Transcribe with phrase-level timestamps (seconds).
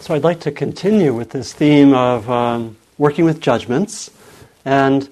[0.00, 4.10] So I'd like to continue with this theme of um, working with judgments
[4.64, 5.06] and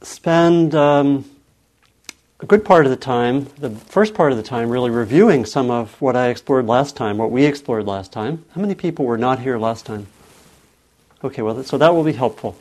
[0.00, 1.24] spend um,
[2.40, 5.70] a good part of the time, the first part of the time, really reviewing some
[5.70, 8.44] of what I explored last time, what we explored last time.
[8.52, 10.08] How many people were not here last time?
[11.22, 12.56] Okay, well, so that will be helpful.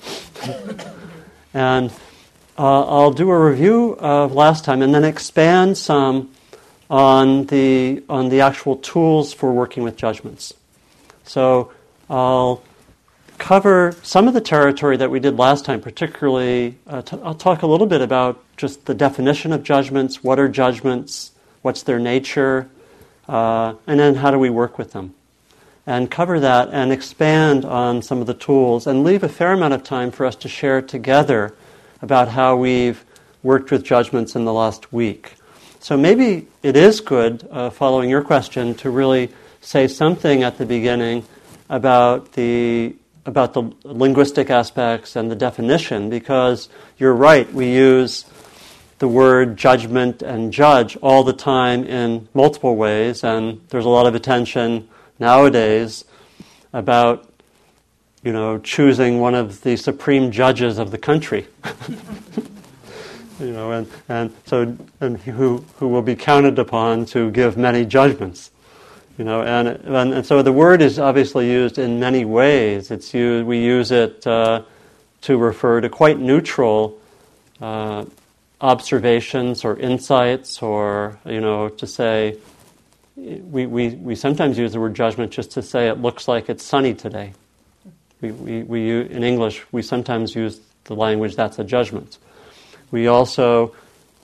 [1.56, 1.90] and
[2.60, 6.30] uh, I'll do a review of last time and then expand some
[6.92, 10.54] on the, on the actual tools for working with judgments.
[11.24, 11.72] So
[12.10, 12.64] I'll
[13.38, 17.64] cover some of the territory that we did last time, particularly, uh, t- I'll talk
[17.64, 22.70] a little bit about just the definition of judgments, what are judgments, what's their nature,
[23.28, 25.16] uh, and then how do we work with them.
[25.88, 29.74] And cover that and expand on some of the tools and leave a fair amount
[29.74, 31.56] of time for us to share together
[32.02, 33.04] about how we've
[33.42, 35.34] worked with judgments in the last week.
[35.80, 39.32] So maybe it is good, uh, following your question, to really
[39.62, 41.24] say something at the beginning
[41.70, 42.96] about the
[43.26, 48.26] about the linguistic aspects and the definition because you're right we use
[48.98, 54.08] the word judgment and judge all the time in multiple ways and there's a lot
[54.08, 54.88] of attention
[55.20, 56.04] nowadays
[56.74, 57.30] about
[58.24, 61.48] you know choosing one of the supreme judges of the country.
[63.40, 67.86] You know and, and so and who who will be counted upon to give many
[67.86, 68.52] judgments
[69.22, 72.90] you know, and, and, and, so the word is obviously used in many ways.
[72.90, 74.64] It's used, we use it uh,
[75.22, 76.98] to refer to quite neutral
[77.62, 78.06] uh,
[78.62, 82.36] observations or insights, or you know, to say
[83.16, 86.64] we, we, we sometimes use the word judgment just to say it looks like it's
[86.64, 87.34] sunny today.
[88.22, 92.18] We, we, we, in English, we sometimes use the language that's a judgment.
[92.90, 93.76] We also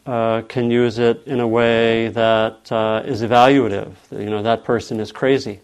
[0.08, 3.94] uh, can use it in a way that uh, is evaluative.
[4.10, 5.60] You know, that person is crazy.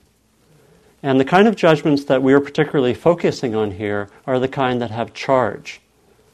[1.02, 4.82] And the kind of judgments that we are particularly focusing on here are the kind
[4.82, 5.82] that have charge.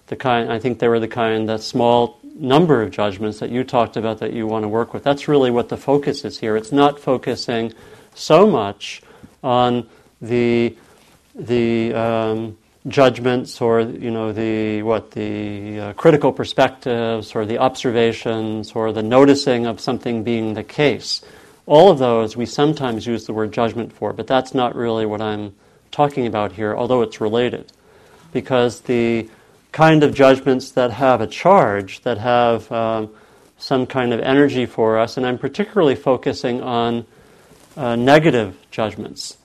[0.07, 3.63] The kind, I think they were the kind, that small number of judgments that you
[3.63, 5.03] talked about that you want to work with.
[5.03, 6.55] That's really what the focus is here.
[6.55, 7.73] It's not focusing
[8.15, 9.01] so much
[9.43, 9.87] on
[10.21, 10.75] the
[11.35, 12.57] the um,
[12.89, 19.03] judgments or you know the what the uh, critical perspectives or the observations or the
[19.03, 21.21] noticing of something being the case.
[21.65, 25.21] All of those we sometimes use the word judgment for but that's not really what
[25.21, 25.53] i'm
[25.91, 27.71] talking about here although it's related.
[28.31, 29.29] Because the
[29.71, 33.09] kind of judgments that have a charge that have um,
[33.57, 37.05] some kind of energy for us and i'm particularly focusing on
[37.77, 39.38] uh, negative judgments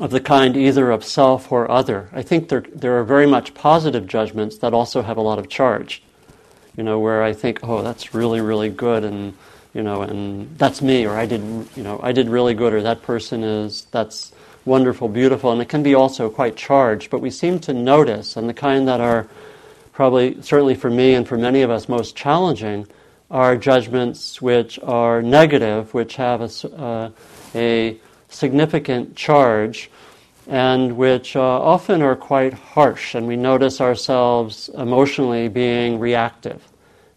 [0.00, 2.08] of the kind either of self or other.
[2.12, 5.48] I think there, there are very much positive judgments that also have a lot of
[5.48, 6.02] charge.
[6.76, 9.34] You know, where I think, oh, that's really, really good, and
[9.74, 11.40] you know, and that's me, or I did,
[11.76, 14.32] you know, I did really good, or that person is, that's
[14.64, 17.10] wonderful, beautiful, and it can be also quite charged.
[17.10, 19.26] But we seem to notice, and the kind that are
[19.92, 22.86] probably, certainly for me and for many of us, most challenging,
[23.30, 27.10] are judgments which are negative, which have a, uh,
[27.54, 27.98] a
[28.32, 29.90] significant charge
[30.48, 36.62] and which uh, often are quite harsh, and we notice ourselves emotionally being reactive.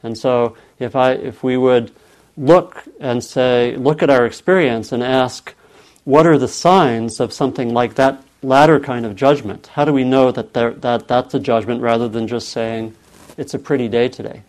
[0.03, 1.91] And so, if, I, if we would
[2.37, 5.55] look and say, look at our experience and ask,
[6.03, 9.67] what are the signs of something like that latter kind of judgment?
[9.73, 12.95] How do we know that, there, that that's a judgment rather than just saying,
[13.37, 14.43] it's a pretty day today?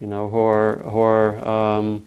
[0.00, 2.06] You know, or, or um,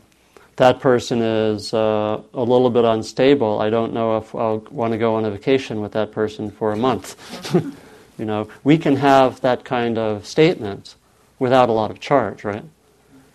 [0.60, 4.98] that person is uh, a little bit unstable, I don't know if I'll want to
[4.98, 7.16] go on a vacation with that person for a month.
[8.18, 10.96] you know, we can have that kind of statement
[11.40, 12.66] without a lot of charge, right?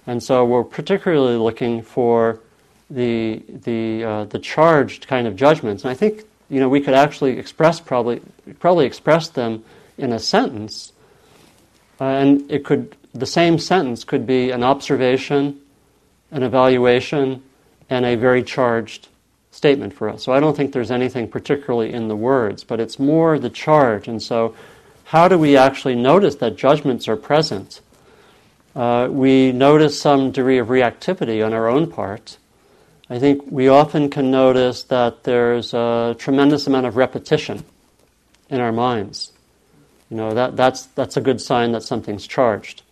[0.07, 2.41] And so we're particularly looking for
[2.91, 6.93] the the uh, the charged kind of judgments, and I think you know we could
[6.93, 8.21] actually express probably
[8.61, 9.65] probably express them
[9.97, 10.93] in a sentence,
[11.99, 15.59] uh, and it could the same sentence could be an observation
[16.35, 17.43] an evaluation,
[17.89, 19.09] and a very charged
[19.51, 20.25] statement for us.
[20.25, 24.09] So I don't think there's anything particularly in the words, but it's more the charge.
[24.09, 24.55] And so,
[25.05, 27.81] how do we actually notice that judgments are present?
[28.75, 32.37] Uh, we notice some degree of reactivity on our own part.
[33.09, 37.65] I think we often can notice that there's a tremendous amount of repetition
[38.51, 39.31] in our minds.
[40.11, 42.83] You know, that, that's, that's a good sign that something's charged.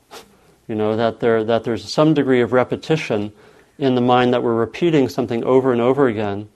[0.73, 3.35] You know, that, there, that there's some degree of repetition
[3.77, 6.49] in the mind that we're repeating something over and over again.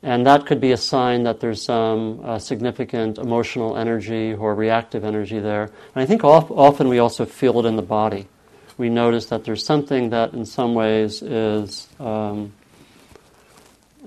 [0.00, 5.02] And that could be a sign that there's some uh, significant emotional energy or reactive
[5.02, 5.64] energy there.
[5.64, 8.28] And I think often we also feel it in the body.
[8.76, 12.52] We notice that there's something that, in some ways, is um,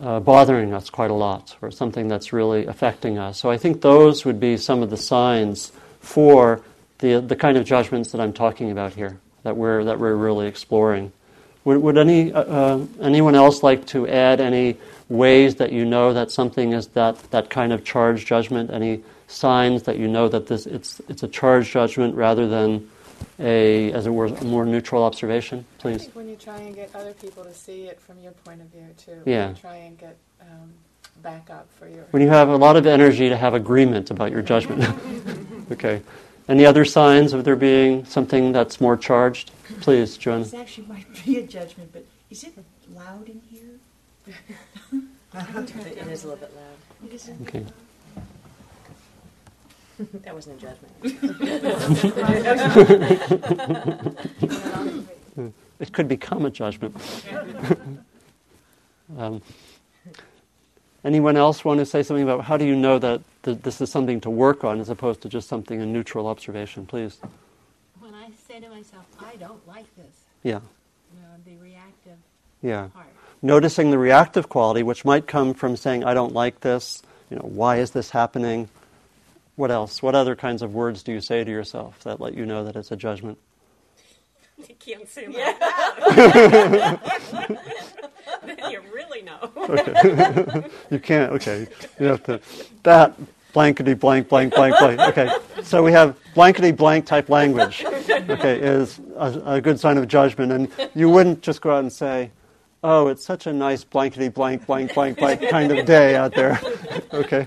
[0.02, 3.38] uh, bothering us quite a lot or something that's really affecting us.
[3.38, 6.64] So I think those would be some of the signs for
[7.00, 10.48] the, the kind of judgments that I'm talking about here that we're, that we're really
[10.48, 11.12] exploring.
[11.64, 14.78] Would, would any, uh, uh, anyone else like to add any
[15.10, 18.72] ways that you know that something is that, that kind of charged judgment?
[18.72, 22.90] Any signs that you know that this, it's, it's a charged judgment rather than
[23.40, 26.10] a, as it were, a more neutral observation, please.
[26.14, 28.88] when you try and get other people to see it from your point of view
[28.98, 29.22] too.
[29.26, 29.54] Yeah.
[29.54, 30.74] Try and get um,
[31.22, 32.04] backup for your.
[32.12, 34.84] When you have a lot of energy to have agreement about your judgment.
[35.72, 36.02] okay.
[36.48, 39.52] Any other signs of there being something that's more charged?
[39.80, 40.44] Please, Joanna.
[40.44, 42.54] This actually might be a judgment, but is it
[42.94, 43.80] loud in here?
[44.28, 46.78] It is a little bit loud.
[47.06, 47.42] It isn't.
[47.48, 47.66] Okay.
[50.24, 50.92] That wasn't a judgment.
[55.82, 56.96] It could become a judgment.
[59.18, 59.42] um,
[61.04, 63.92] anyone else want to say something about how do you know that th- this is
[63.92, 66.86] something to work on as opposed to just something a neutral observation?
[66.86, 67.18] Please.
[68.00, 70.60] When I say to myself, I don't like this, Yeah.
[71.14, 72.18] you know, the reactive
[72.62, 72.88] Yeah.
[72.94, 73.08] part.
[73.42, 77.44] Noticing the reactive quality, which might come from saying, I don't like this, you know,
[77.46, 78.70] why is this happening?
[79.56, 80.02] What else?
[80.02, 82.76] What other kinds of words do you say to yourself that let you know that
[82.76, 83.38] it's a judgment?
[84.70, 87.00] You can't say them
[88.46, 89.52] then you really know.
[89.58, 90.70] Okay.
[90.90, 91.68] you can't, okay.
[92.00, 92.42] You have to,
[92.84, 93.16] that
[93.54, 95.00] blankety blank, blank, blank, blank.
[95.00, 95.30] Okay.
[95.64, 100.52] So we have blankety blank type language, okay, is a, a good sign of judgment.
[100.52, 102.32] And you wouldn't just go out and say,
[102.84, 106.60] oh, it's such a nice blankety blank, blank, blank, blank kind of day out there.
[107.14, 107.46] okay.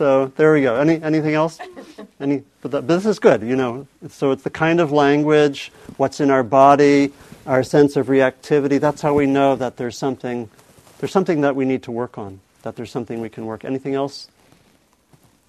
[0.00, 0.76] So there we go.
[0.76, 1.58] Any, anything else?
[2.20, 3.86] Any, but, that, but this is good, you know.
[4.08, 7.12] So it's the kind of language, what's in our body,
[7.44, 8.80] our sense of reactivity.
[8.80, 10.48] That's how we know that there's something,
[11.00, 12.40] there's something that we need to work on.
[12.62, 13.62] That there's something we can work.
[13.62, 14.28] Anything else?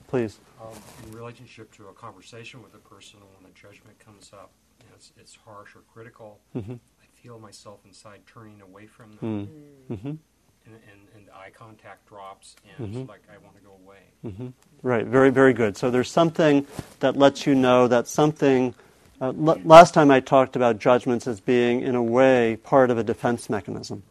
[0.09, 0.37] Please.
[0.61, 0.67] um,
[1.07, 4.51] in relationship to a conversation with a person when a judgment comes up
[4.81, 6.73] and it's, it's harsh or critical, Mm-hmm.
[6.73, 9.47] I feel myself inside turning away from them,
[9.89, 10.07] Mm-hmm.
[10.09, 10.19] and,
[10.65, 10.75] and,
[11.10, 11.10] and
[11.41, 13.01] eye contact drops, and Mhm.
[13.01, 13.97] it's like I want to go away.
[14.25, 14.47] Mm-hmm.
[14.83, 15.75] Right, very, very good.
[15.77, 16.67] So there's something
[16.99, 18.73] that lets you know that something.
[19.19, 22.97] Uh, l- last time I talked about judgments as being, in a way, part of
[22.97, 24.03] a defense mechanism,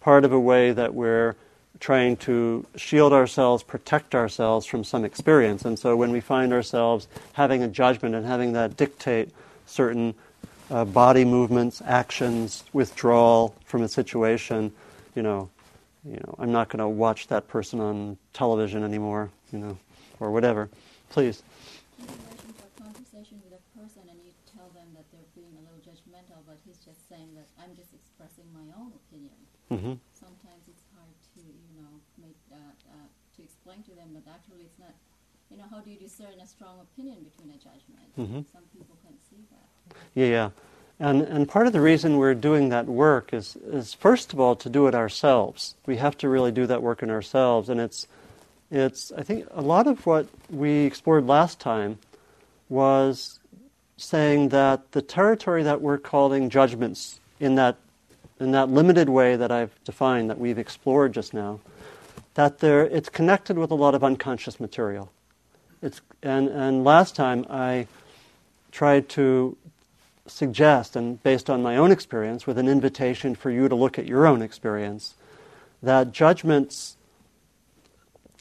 [0.00, 1.36] part of a way that we're
[1.80, 5.64] trying to shield ourselves, protect ourselves from some experience.
[5.64, 9.30] And so when we find ourselves having a judgment and having that dictate
[9.66, 10.14] certain
[10.70, 14.72] uh, body movements, actions, withdrawal from a situation,
[15.16, 15.50] you know,
[16.04, 19.78] you know, I'm not going to watch that person on television anymore, you know,
[20.20, 20.68] or whatever.
[21.10, 21.42] Please.
[21.98, 25.54] in relation to a conversation with a person and you tell them that they're being
[25.56, 29.38] a little judgmental, but he's just saying that I'm just expressing my own opinion.
[29.70, 34.28] hmm Sometimes it's hard to, you know, make that, uh, to explain to them that
[34.28, 34.92] actually it's not,
[35.50, 38.08] you know, how do you discern a strong opinion between a judgment?
[38.18, 38.44] Mhm.
[38.52, 39.68] Some people can see that.
[40.14, 40.50] Yeah, yeah.
[41.04, 44.56] And, and part of the reason we're doing that work is, is, first of all,
[44.56, 45.74] to do it ourselves.
[45.84, 47.68] We have to really do that work in ourselves.
[47.68, 48.08] And it's,
[48.70, 51.98] it's, I think a lot of what we explored last time
[52.70, 53.38] was
[53.98, 57.76] saying that the territory that we're calling judgments in that,
[58.40, 61.60] in that limited way that I've defined, that we've explored just now,
[62.32, 65.12] that there, it's connected with a lot of unconscious material.
[65.82, 67.88] It's, and, and last time I
[68.72, 69.58] tried to
[70.26, 74.06] suggest, and based on my own experience, with an invitation for you to look at
[74.06, 75.14] your own experience,
[75.82, 76.96] that judgments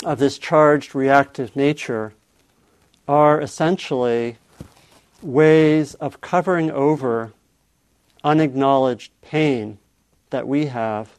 [0.06, 2.14] of this charged reactive nature
[3.08, 4.38] are essentially
[5.22, 7.34] ways of covering over
[8.24, 9.78] unacknowledged pain
[10.30, 11.10] that we have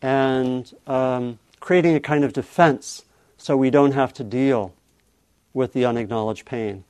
[0.00, 3.04] and um, creating a kind of defense
[3.36, 4.72] so we don't have to deal
[5.52, 6.84] with the unacknowledged pain.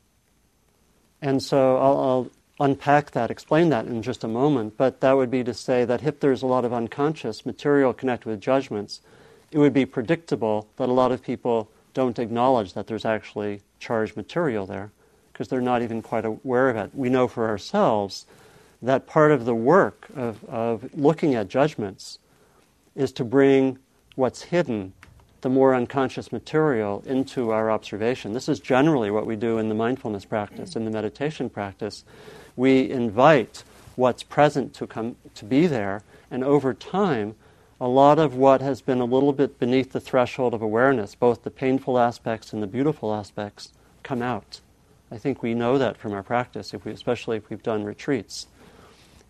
[1.21, 5.31] And so I'll, I'll unpack that, explain that in just a moment, but that would
[5.31, 9.01] be to say that if there's a lot of unconscious material connected with judgments,
[9.51, 14.17] it would be predictable that a lot of people don't acknowledge that there's actually charged
[14.17, 14.91] material there
[15.33, 16.91] because they're not even quite aware of it.
[16.95, 18.27] We know for ourselves
[18.83, 22.19] that part of the work of, of looking at judgments
[22.95, 23.79] is to bring
[24.17, 24.93] what's hidden,
[25.41, 28.33] the more unconscious material, into our observation.
[28.33, 32.05] This is generally what we do in the mindfulness practice, in the meditation practice.
[32.59, 33.63] We invite
[33.95, 37.37] what's present to come to be there, and over time,
[37.81, 41.45] a lot of what has been a little bit beneath the threshold of awareness, both
[41.45, 43.71] the painful aspects and the beautiful aspects,
[44.03, 44.59] come out.
[45.09, 48.49] I think we know that from our practice, if we, especially if we've done retreats.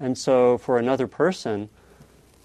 [0.00, 1.68] And so, for another person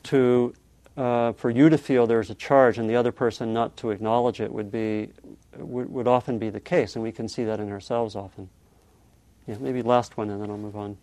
[0.03, 0.53] to
[0.97, 4.41] uh, for you to feel there's a charge and the other person not to acknowledge
[4.41, 5.11] it would be
[5.55, 8.49] would, would often be the case, and we can see that in ourselves often.
[9.47, 10.97] Yeah, maybe last one, and then I'll move on.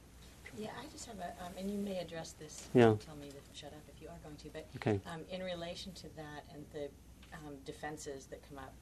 [0.57, 2.69] Yeah, I just have a, um, and you may address this.
[2.75, 2.95] Yeah.
[3.05, 5.01] Tell me to shut up if you are going to, but Okay.
[5.13, 6.89] um, in relation to that and the
[7.35, 8.73] um, defenses that come up,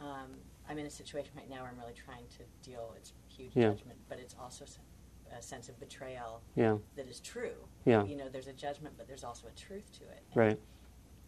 [0.00, 0.30] um,
[0.68, 2.94] I'm in a situation right now where I'm really trying to deal.
[2.96, 3.70] It's huge Yeah.
[3.70, 4.64] judgment, but it's also
[5.36, 6.78] a sense of betrayal Yeah.
[6.96, 7.56] that is true.
[7.84, 8.04] Yeah.
[8.04, 10.22] You know, there's a judgment, but there's also a truth to it.
[10.32, 10.60] And Right.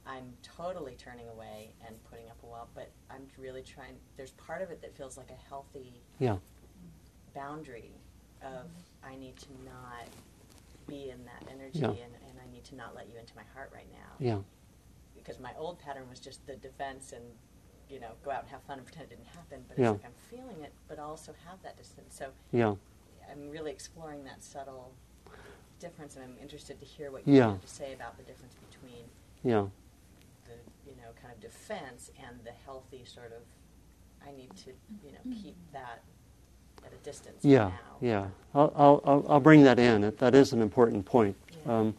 [0.06, 3.98] I'm totally turning away and putting up a wall, but I'm really trying.
[4.16, 6.38] There's part of it that feels like a healthy Yeah.
[7.34, 7.92] Boundary
[8.42, 8.66] of
[9.02, 10.08] I need to not
[10.86, 11.88] be in that energy Yeah.
[11.88, 14.12] and, and I need to not let you into my heart right now.
[14.18, 14.38] Yeah.
[15.16, 17.24] Because my old pattern was just the defense and,
[17.88, 19.64] you know, go out and have fun and pretend it didn't happen.
[19.68, 19.92] But Yeah.
[19.92, 22.14] it's like I'm feeling it, but also have that distance.
[22.14, 22.74] So Yeah.
[23.30, 24.92] I'm really exploring that subtle
[25.80, 27.52] difference and I'm interested to hear what you Yeah.
[27.52, 29.08] have to say about the difference between
[29.42, 29.68] Yeah.
[30.44, 30.56] the,
[30.88, 33.42] you know, kind of defense and the healthy sort of,
[34.26, 34.70] I need to,
[35.02, 35.72] you know, keep mm-hmm.
[35.72, 36.02] that
[36.84, 37.72] at a distance Yeah, now.
[38.00, 38.26] yeah.
[38.54, 40.12] I'll, I'll- I'll, I'll bring that in.
[40.18, 41.36] That is an important point.
[41.66, 41.78] Yeah.
[41.78, 41.94] Um,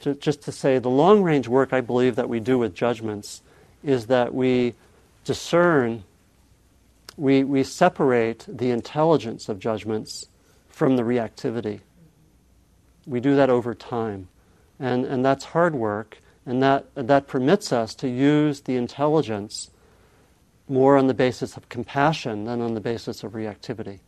[0.00, 3.42] ju- just to say, the long range work I believe that we do with judgments
[3.82, 4.74] is that we
[5.24, 6.04] discern,
[7.16, 10.28] we, we separate the intelligence of judgments
[10.68, 11.80] from the reactivity.
[13.06, 14.28] We do that over time.
[14.78, 19.70] And, and that's hard work, and that, that permits us to use the intelligence
[20.68, 24.00] more on the basis of compassion than on the basis of reactivity.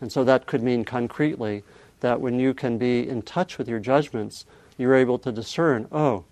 [0.00, 1.62] And so that could mean concretely
[2.00, 4.44] that when you can be in touch with your judgments,
[4.76, 6.24] you're able to discern, oh,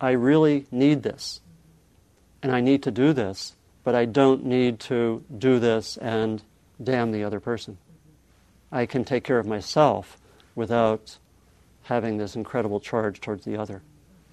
[0.00, 1.40] I really need this.
[2.42, 6.42] And I need to do this, but I don't need to do this and
[6.82, 7.78] damn the other person.
[8.70, 10.18] I can take care of myself
[10.54, 11.18] without
[11.82, 13.82] having this incredible charge towards the other.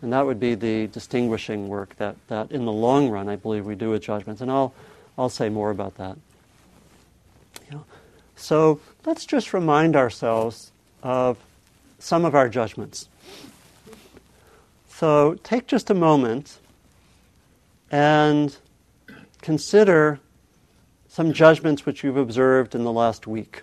[0.04, 3.66] And that would be the distinguishing work that, that in the long run, I believe
[3.66, 4.42] we do with judgments.
[4.42, 4.74] And I'll,
[5.18, 6.18] I'll say more about that.
[7.66, 7.86] You know,
[8.36, 11.38] so let's just remind ourselves of
[12.00, 13.08] some of our judgments.
[14.90, 16.60] So take just a moment
[17.90, 18.58] and
[19.42, 20.20] consider
[21.08, 23.62] some judgments which you've observed in the last week.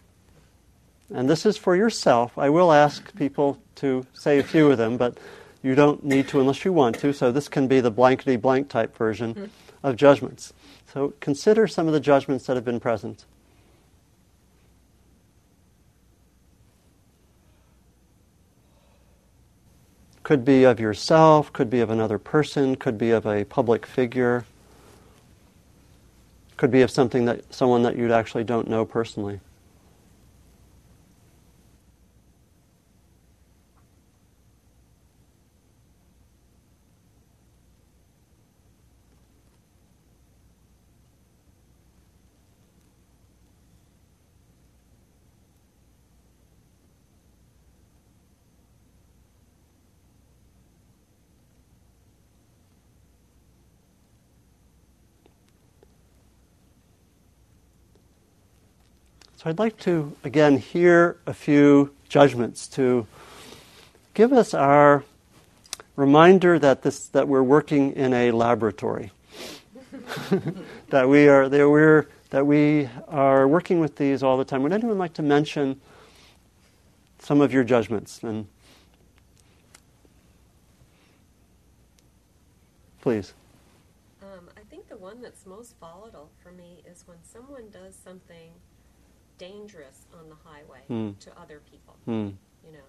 [1.13, 2.39] And this is for yourself.
[2.39, 5.19] I will ask people to say a few of them, but
[5.63, 7.13] you don't need to unless you want to.
[7.13, 9.47] So this can be the blankety blank type version mm-hmm.
[9.83, 10.53] of judgments.
[10.93, 13.25] So consider some of the judgments that have been present.
[20.23, 24.45] Could be of yourself, could be of another person, could be of a public figure,
[26.57, 29.41] could be of something that someone that you actually don't know personally.
[59.41, 63.07] So I'd like to, again, hear a few judgments to
[64.13, 65.03] give us our
[65.97, 69.13] reminder that, this, that we're working in a laboratory.
[70.91, 74.63] that, we are, that, we're, that we are working with these all the time.
[74.63, 75.81] Would anyone like to mention
[77.19, 78.23] some of your judgments?
[78.23, 78.47] And
[83.01, 83.33] please.
[84.21, 88.51] Um, I think the one that's most volatile for me is when someone does something
[89.41, 91.11] dangerous on the highway Hmm.
[91.21, 91.95] to other people.
[92.05, 92.29] Hmm.
[92.67, 92.89] You know,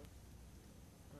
[1.14, 1.20] um,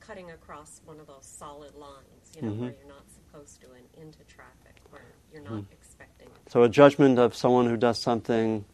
[0.00, 2.60] cutting across one of those solid lines, you know, Mhm.
[2.60, 5.72] where you're not supposed to and into traffic, where you're not Hmm.
[5.72, 6.50] expecting it.
[6.50, 8.64] So a judgment of someone who does something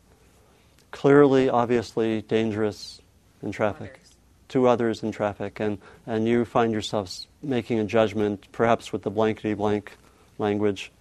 [0.92, 3.00] clearly, obviously dangerous
[3.42, 4.14] in traffic Others.
[4.50, 9.10] to others in traffic, and, and you find yourselves making a judgment, perhaps with the
[9.10, 9.98] blankety blank
[10.38, 10.92] language.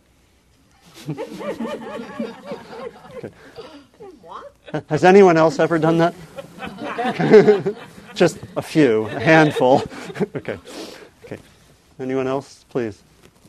[1.09, 3.29] okay.
[4.73, 4.85] What?
[4.89, 6.15] Has anyone else ever done that?
[8.15, 9.83] Just a few, a handful.
[10.35, 10.57] okay.
[11.23, 11.37] Okay.
[11.99, 12.99] Anyone else, please?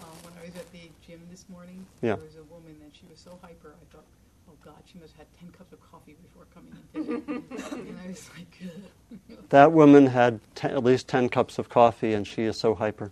[0.02, 2.16] Uh, when I was at the gym this morning, Yeah.
[2.16, 3.72] there was a woman and she was so hyper.
[3.72, 4.04] I thought,
[4.50, 8.08] oh God, she must have had ten cups of coffee before coming in and I
[8.08, 9.38] was like, Ugh.
[9.48, 13.10] That woman had te- at least ten cups of coffee, and she is so hyper.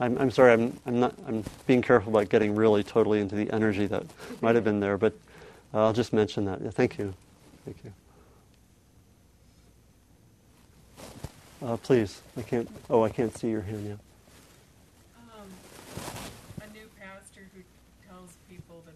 [0.00, 3.50] I'm, I'm sorry, I'm, I'm, not, I'm being careful about getting really totally into the
[3.52, 4.04] energy that
[4.40, 5.12] might have been there, but
[5.74, 6.62] uh, I'll just mention that.
[6.62, 7.12] Yeah, thank you.
[7.64, 7.92] Thank you.
[11.64, 12.68] Uh, please, I can't.
[12.90, 13.86] Oh, I can't see your hand.
[13.86, 13.98] yet.
[15.16, 15.46] Um,
[16.60, 17.60] a new pastor who
[18.08, 18.94] tells people that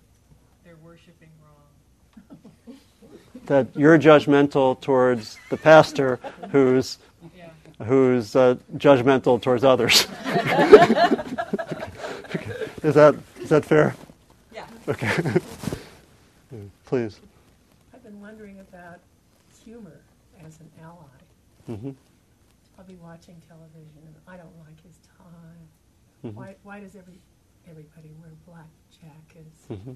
[0.65, 2.77] they're worshiping wrong.
[3.47, 6.19] that you're judgmental towards the pastor
[6.51, 6.99] who's
[7.37, 7.51] yeah.
[7.85, 10.09] who's uh, judgmental towards others.
[10.27, 11.25] okay.
[12.83, 13.95] Is that is that fair?
[14.53, 14.67] Yeah.
[14.89, 15.17] Okay.
[16.85, 17.21] please.
[21.67, 21.91] Hmm
[22.75, 26.29] Probably watching television, and I don't like his tie.
[26.29, 26.35] Mhm.
[26.35, 27.19] Why, why does every,
[27.69, 28.69] everybody wear black
[29.01, 29.67] jackets?
[29.69, 29.93] hmm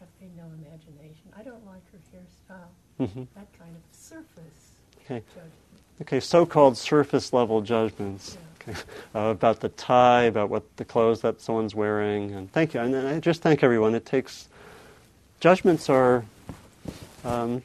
[0.00, 1.30] Have they no imagination?
[1.36, 3.06] I don't like her hairstyle.
[3.06, 5.22] hmm That kind of surface Okay.
[5.34, 5.52] judgment.
[6.00, 6.20] Okay.
[6.20, 8.78] So-called surface level judgments okay.
[9.14, 12.80] uh, about the tie, about what the clothes that someone's wearing, and thank you.
[12.80, 13.94] And I just thank everyone.
[13.94, 14.48] It takes
[15.40, 16.24] judgments are
[17.24, 17.62] um,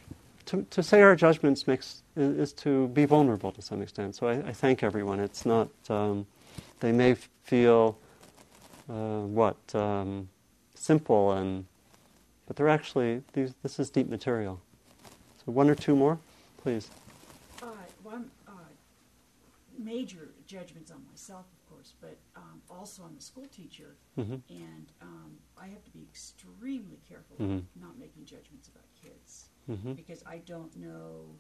[0.48, 4.16] to, to say our judgments makes is, is to be vulnerable to some extent.
[4.16, 5.20] So I, I thank everyone.
[5.20, 6.26] It's not um,
[6.80, 7.98] they may feel
[8.90, 10.30] uh, what um,
[10.74, 11.66] simple and
[12.48, 13.54] but they're actually these.
[13.62, 14.60] This is deep material.
[15.46, 16.18] So one or two more,
[16.64, 16.90] please.
[17.62, 17.68] Uh,
[18.10, 18.52] I'm, uh,
[19.78, 24.92] major judgments on myself, of course, but um, also I'm a school teacher, hmm and
[25.02, 25.32] um,
[25.62, 27.64] I have to be extremely careful Mhm.
[27.76, 31.36] not making judgments about kids hmm because I don't know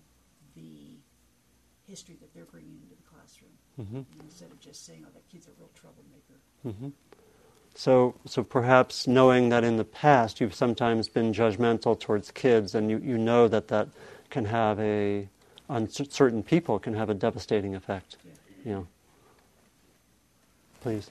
[0.57, 3.51] the history that they're bringing into the classroom.
[3.77, 6.89] hmm instead of just saying, "Oh, that kid's a real troublemaker," hmm
[7.75, 12.89] So, so perhaps knowing that in the past you've sometimes been judgmental towards kids, and
[12.89, 13.87] you, you know that that
[14.29, 15.29] can have a
[15.69, 18.17] on cer- certain people can have a devastating effect.
[18.25, 18.31] yeah.
[18.65, 18.87] You know.
[20.81, 21.09] Please.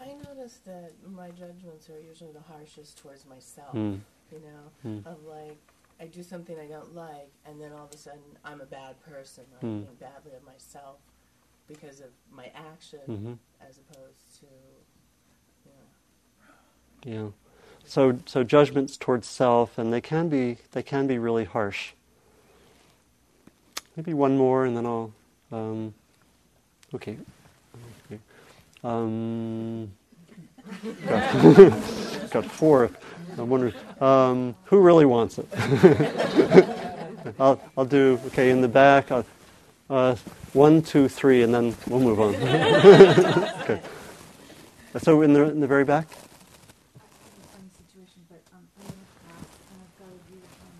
[0.00, 3.74] I notice that my judgments are usually the harshest towards myself.
[3.74, 4.00] Mm.
[4.32, 5.06] You know, Mm.
[5.06, 5.58] of like
[6.02, 9.00] I do something I don't like, and then all of a sudden I'm a bad
[9.04, 9.44] person.
[9.60, 9.84] I Mm.
[9.86, 10.96] think badly of myself
[11.68, 14.46] because of my action, hmm as opposed to,
[15.64, 15.72] you
[17.14, 17.22] know.
[17.24, 17.30] Yeah.
[17.84, 21.92] So, so judgments towards self, and they can be they can be really harsh.
[23.96, 25.12] Maybe one more, and then I'll.
[25.52, 25.94] Um,
[26.94, 27.16] okay.
[28.10, 28.20] okay.
[28.82, 29.92] Um,
[32.32, 32.96] got, fourth.
[32.96, 33.38] four.
[33.38, 35.48] I wonder um, who really wants it.
[37.38, 39.10] I'll, I'll do okay in the back.
[39.10, 39.22] Uh,
[39.88, 40.16] uh,
[40.52, 42.34] one, two, three, and then we'll move on.
[43.62, 43.80] okay.
[45.00, 46.08] So in the in the very back.
[47.52, 50.76] funny situation, but um, I'm in a class and I've got to read um,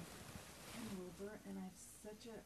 [0.77, 2.37] Ken Wilber, and I have such a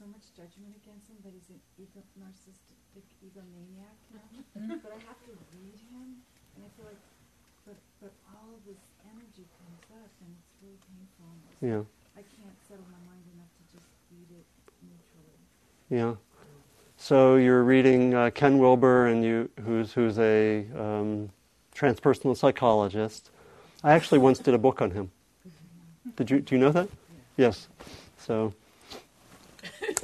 [0.00, 3.96] so much judgment against him that he's an ego, narcissistic egomaniac.
[4.80, 6.24] but I have to read him,
[6.56, 7.02] and I feel like,
[7.68, 11.28] but but all of this energy comes up, and it's really painful.
[11.28, 11.55] Almost.
[11.66, 11.82] Yeah.
[12.16, 14.46] I can't settle my mind enough to just read it
[14.84, 15.34] neutrally.
[15.90, 16.14] Yeah.
[16.96, 21.28] So you're reading uh, Ken Wilber, and you who's who's a um,
[21.74, 23.32] transpersonal psychologist.
[23.82, 25.10] I actually once did a book on him.
[26.14, 26.88] Did you do you know that?
[27.36, 27.66] Yes.
[28.18, 28.54] So.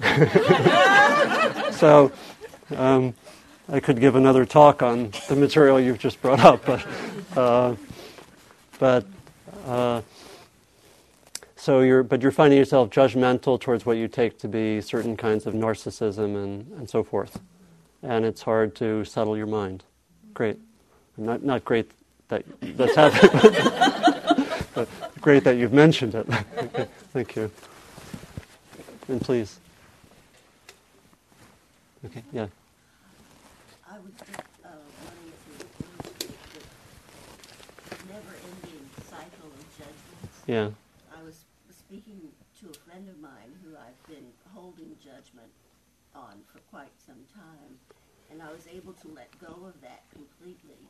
[1.75, 2.11] so,
[2.77, 3.15] um,
[3.69, 6.85] I could give another talk on the material you've just brought up, but
[7.37, 7.77] uh,
[8.81, 9.07] but.
[9.65, 10.03] Uh,
[11.63, 15.47] so you're, but you're finding yourself judgmental towards what you take to be certain kinds
[15.47, 17.39] of narcissism and, and so forth.
[18.03, 19.85] And it's hard to settle your mind.
[20.35, 20.59] Great.
[21.17, 21.93] Not, not great
[22.27, 23.53] that that's happening,
[24.75, 24.89] but
[25.21, 26.27] great that you've mentioned it.
[26.59, 27.49] Okay, Thank you.
[29.07, 29.61] And please.
[32.05, 32.47] Okay, yeah.
[33.89, 34.69] I was just uh,
[35.05, 36.35] wanting to illustrate
[37.89, 40.43] the never-ending cycle of judgments.
[40.49, 40.71] Yeah.
[41.17, 41.45] I was
[41.93, 45.53] speaking to a friend of mine who I've been holding judgment
[46.15, 47.79] on for quite some time,
[48.31, 50.89] and I was able to let go of that completely,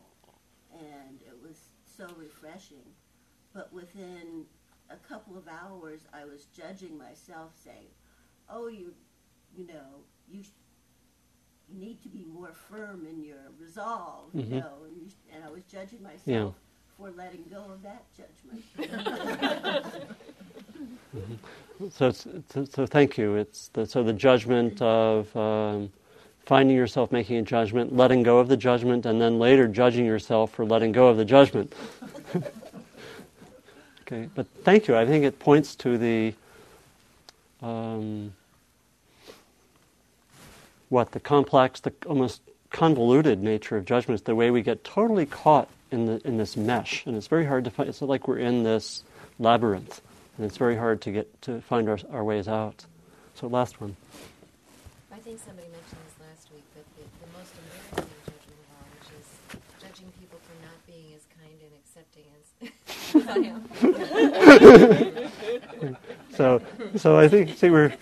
[0.72, 2.84] and it was so refreshing.
[3.54, 4.46] But within
[4.90, 7.88] a couple of hours, I was judging myself, saying,
[8.48, 8.94] "Oh, you,
[9.56, 10.48] you know, you." Sh-
[11.68, 14.60] you need to be more firm in your resolve, you Mhm.
[14.62, 16.50] know, and, you, and I was judging myself Yeah.
[16.98, 18.62] for letting go of that judgment.
[21.90, 23.34] So, it's, so, so thank you.
[23.34, 25.90] It's the, so the judgment of um,
[26.46, 30.52] finding yourself making a judgment, letting go of the judgment, and then later judging yourself
[30.52, 31.74] for letting go of the judgment.
[34.02, 34.96] okay, but thank you.
[34.96, 36.34] I think it points to the
[37.62, 38.32] um,
[40.88, 44.22] what the complex, the almost convoluted nature of judgments.
[44.22, 47.64] the way we get totally caught in the in this mesh, and it's very hard
[47.64, 47.88] to find.
[47.88, 49.04] It's like we're in this
[49.38, 50.00] labyrinth,
[50.36, 52.86] and it's very hard to get to find our, our ways out.
[53.34, 53.96] So last one.
[55.12, 58.86] I think somebody mentioned this last week, but the, the most embarrassing judgment of all,
[58.98, 59.26] which is
[59.80, 62.52] judging people for not being as kind and accepting as,
[63.14, 63.60] as I am.
[66.36, 66.60] so,
[66.96, 67.92] so I think see we're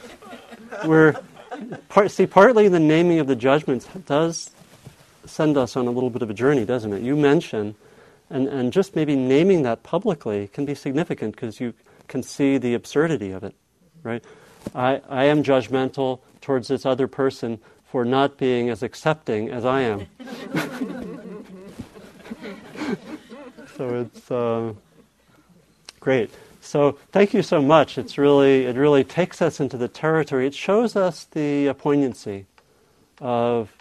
[0.87, 1.15] we're
[1.89, 4.51] part, see partly the naming of the judgments does
[5.27, 7.03] send us on a little bit of a journey, doesn't it?
[7.03, 7.75] You mention,
[8.31, 11.75] and and just maybe naming that publicly can be significant because you
[12.11, 13.55] can see the absurdity of it,
[14.03, 14.23] right?
[14.75, 17.59] I I am judgmental towards this other person
[17.91, 20.07] for not being as accepting as I am.
[23.77, 24.75] so it's uh,
[26.01, 26.31] great.
[26.61, 27.97] So thank you so much.
[27.97, 30.47] It's really it really takes us into the territory.
[30.47, 32.47] It shows us the poignancy
[33.21, 33.73] of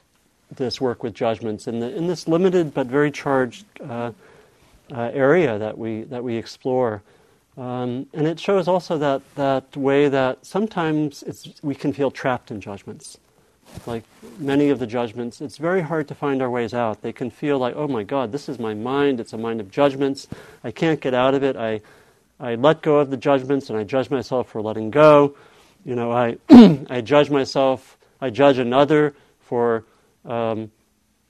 [0.55, 4.11] this work with judgments in the in this limited but very charged uh,
[4.91, 7.01] uh, area that we that we explore.
[7.59, 11.23] Um, and it shows also that that way that sometimes
[11.61, 13.17] we can feel trapped in judgments
[13.85, 14.03] like
[14.37, 17.01] many of the judgments, it's very hard to find our ways out.
[17.01, 19.19] They can feel like, oh my God, this is my mind.
[19.19, 20.27] It's a mind of judgments.
[20.63, 21.55] I can't get out of it.
[21.55, 21.81] I,
[22.39, 25.35] I let go of the judgments and I judge myself for letting go.
[25.85, 26.37] You know, I,
[26.89, 29.85] I judge myself, I judge another for
[30.25, 30.71] um,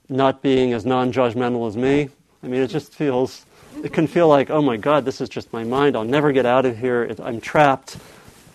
[0.08, 2.10] not being as non judgmental as me.
[2.42, 3.44] I mean, it just feels,
[3.82, 5.96] it can feel like, oh my God, this is just my mind.
[5.96, 7.14] I'll never get out of here.
[7.22, 7.98] I'm trapped.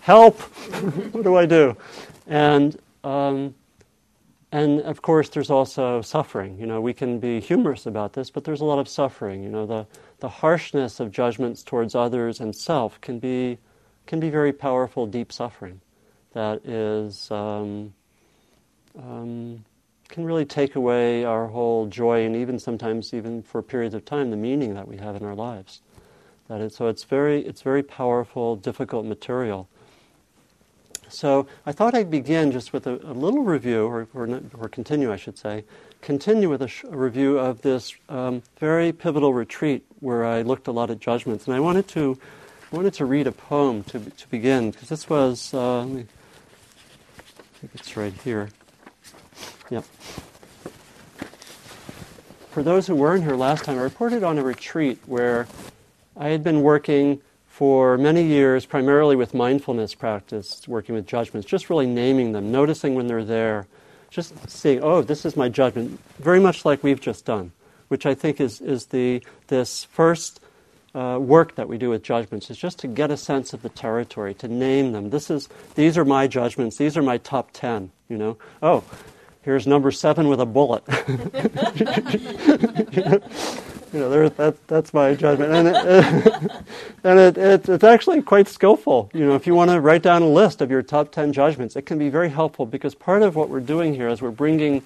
[0.00, 0.40] Help!
[1.12, 1.76] what do I do?
[2.26, 3.54] And um,
[4.52, 6.58] and of course, there's also suffering.
[6.58, 9.42] You know, we can be humorous about this, but there's a lot of suffering.
[9.42, 9.86] You know, the,
[10.20, 13.58] the harshness of judgments towards others and self can be,
[14.06, 15.80] can be very powerful, deep suffering
[16.36, 17.94] that is, um,
[18.98, 19.64] um,
[20.08, 24.30] can really take away our whole joy and even sometimes, even for periods of time,
[24.30, 25.80] the meaning that we have in our lives.
[26.48, 29.68] That is, so it's very, it's very powerful, difficult material.
[31.08, 35.12] So I thought I'd begin just with a, a little review, or, or, or, continue,
[35.12, 35.64] I should say,
[36.02, 40.66] continue with a, sh- a review of this um, very pivotal retreat where I looked
[40.66, 41.46] a lot at judgments.
[41.46, 42.18] And I wanted to,
[42.72, 47.58] I wanted to read a poem to, to begin, because this was, uh, me, I
[47.60, 48.50] think it's right here.
[49.70, 49.84] Yep.
[52.50, 55.46] For those who weren't here last time, I reported on a retreat where
[56.16, 61.68] I had been working for many years, primarily with mindfulness practice, working with judgments, just
[61.68, 63.66] really naming them, noticing when they're there,
[64.10, 67.52] just seeing, oh, this is my judgment, very much like we've just done,
[67.88, 70.40] which I think is, is the, this first
[70.94, 73.68] uh, work that we do with judgments, is just to get a sense of the
[73.68, 75.10] territory, to name them.
[75.10, 78.38] This is, these are my judgments, these are my top ten, you know.
[78.62, 78.84] Oh,
[79.46, 80.82] here's number seven with a bullet.
[83.92, 85.52] you know, that, that's my judgment.
[85.52, 86.52] And, it,
[87.04, 89.08] and it, it, it's actually quite skillful.
[89.14, 91.76] You know, if you want to write down a list of your top 10 judgments,
[91.76, 94.82] it can be very helpful because part of what we're doing here is we're bringing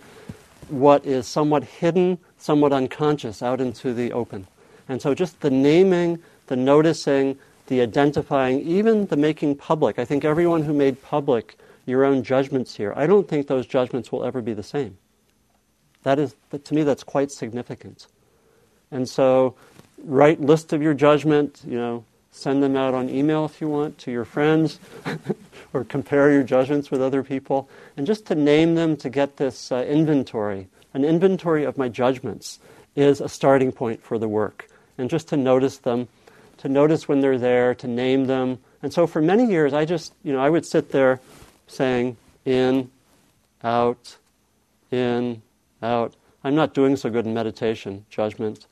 [0.69, 4.47] what is somewhat hidden, somewhat unconscious out into the open.
[4.91, 6.19] And so just the naming,
[6.49, 9.99] the noticing, the identifying, even the making public.
[9.99, 11.57] I think everyone who made public
[11.91, 14.97] your own judgments here, I don't think those judgments will ever be the same.
[16.03, 18.07] That is, to me, that's quite significant.
[18.91, 19.55] And so,
[20.03, 21.61] write list of your judgment.
[21.67, 24.79] You know, send them out on email if you want to your friends,
[25.73, 29.71] or compare your judgments with other people, and just to name them to get this
[29.71, 30.69] uh, inventory.
[30.95, 32.59] An inventory of my judgments
[32.97, 36.09] is a starting point for the work, and just to notice them,
[36.59, 38.59] to notice when they're there, to name them.
[38.83, 41.21] And so, for many years, I just, you know, I would sit there
[41.71, 42.91] saying in,
[43.63, 44.17] out,
[44.91, 45.43] in,
[45.83, 46.15] out.
[46.43, 48.67] I'm not doing so good in meditation, judgment.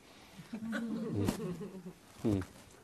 [2.26, 2.42] Mm.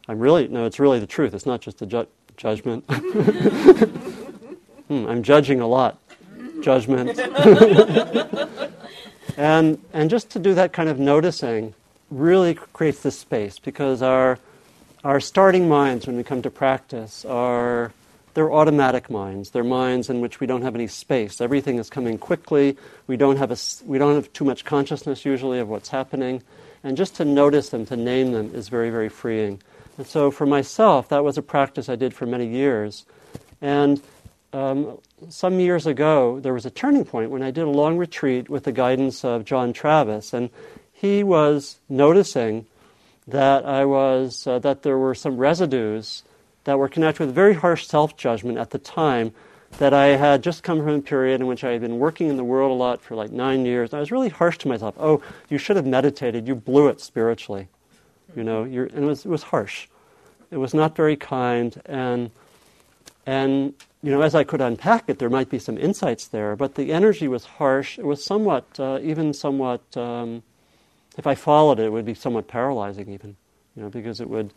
[0.09, 1.35] I'm really, no, it's really the truth.
[1.35, 2.87] It's not just a ju- judgment.
[2.87, 3.91] mm,
[4.91, 5.99] I'm judging a lot.
[6.61, 7.19] Judgment.
[9.37, 11.75] and, and just to do that kind of noticing
[12.11, 14.39] really creates this space because our,
[15.03, 17.93] our starting minds when we come to practice are
[18.35, 19.51] they're automatic minds.
[19.51, 21.41] They're minds in which we don't have any space.
[21.41, 22.77] Everything is coming quickly.
[23.07, 26.43] We don't have, a, we don't have too much consciousness usually of what's happening.
[26.83, 29.63] And just to notice them, to name them, is very, very freeing.
[29.97, 33.07] And so for myself, that was a practice I did for many years.
[33.63, 34.03] And
[34.53, 38.51] um, some years ago, there was a turning point when I did a long retreat
[38.51, 40.33] with the guidance of John Travis.
[40.33, 40.51] And
[40.93, 42.67] he was noticing
[43.29, 46.25] that I was, uh, that there were some residues
[46.65, 49.33] that were connected with very harsh self judgment at the time
[49.79, 52.37] that I had just come from a period in which I had been working in
[52.37, 53.93] the world a lot for like nine years.
[53.93, 54.95] I was really harsh to myself.
[54.99, 56.47] Oh, you should have meditated.
[56.47, 57.69] You blew it spiritually.
[58.37, 59.89] You know, and it was, it was harsh.
[60.51, 61.81] It was not very kind.
[61.87, 62.31] And,
[63.27, 66.55] and, you know, as I could unpack it, there might be some insights there.
[66.55, 67.99] But the energy was harsh.
[67.99, 70.43] It was somewhat, uh, even somewhat um,
[71.17, 73.37] if I followed it, it would be somewhat paralyzing, even,
[73.77, 74.53] you know, because it would,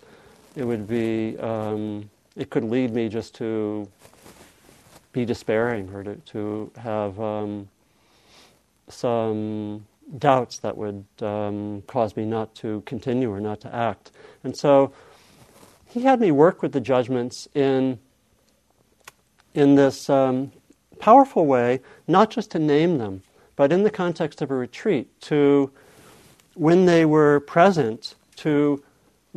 [0.58, 3.88] it would be, um, it could lead me just to
[5.12, 7.70] be despairing or to, to have um,
[8.90, 9.86] some
[10.18, 14.12] doubts that would um, cause me not to continue or not to act.
[14.44, 14.92] And so
[15.86, 18.00] he had me work with the judgments in,
[19.54, 20.52] in this um,
[21.00, 23.22] powerful way, not just to name them,
[23.56, 25.72] but in the context of a retreat, to,
[26.56, 28.84] when they were present, to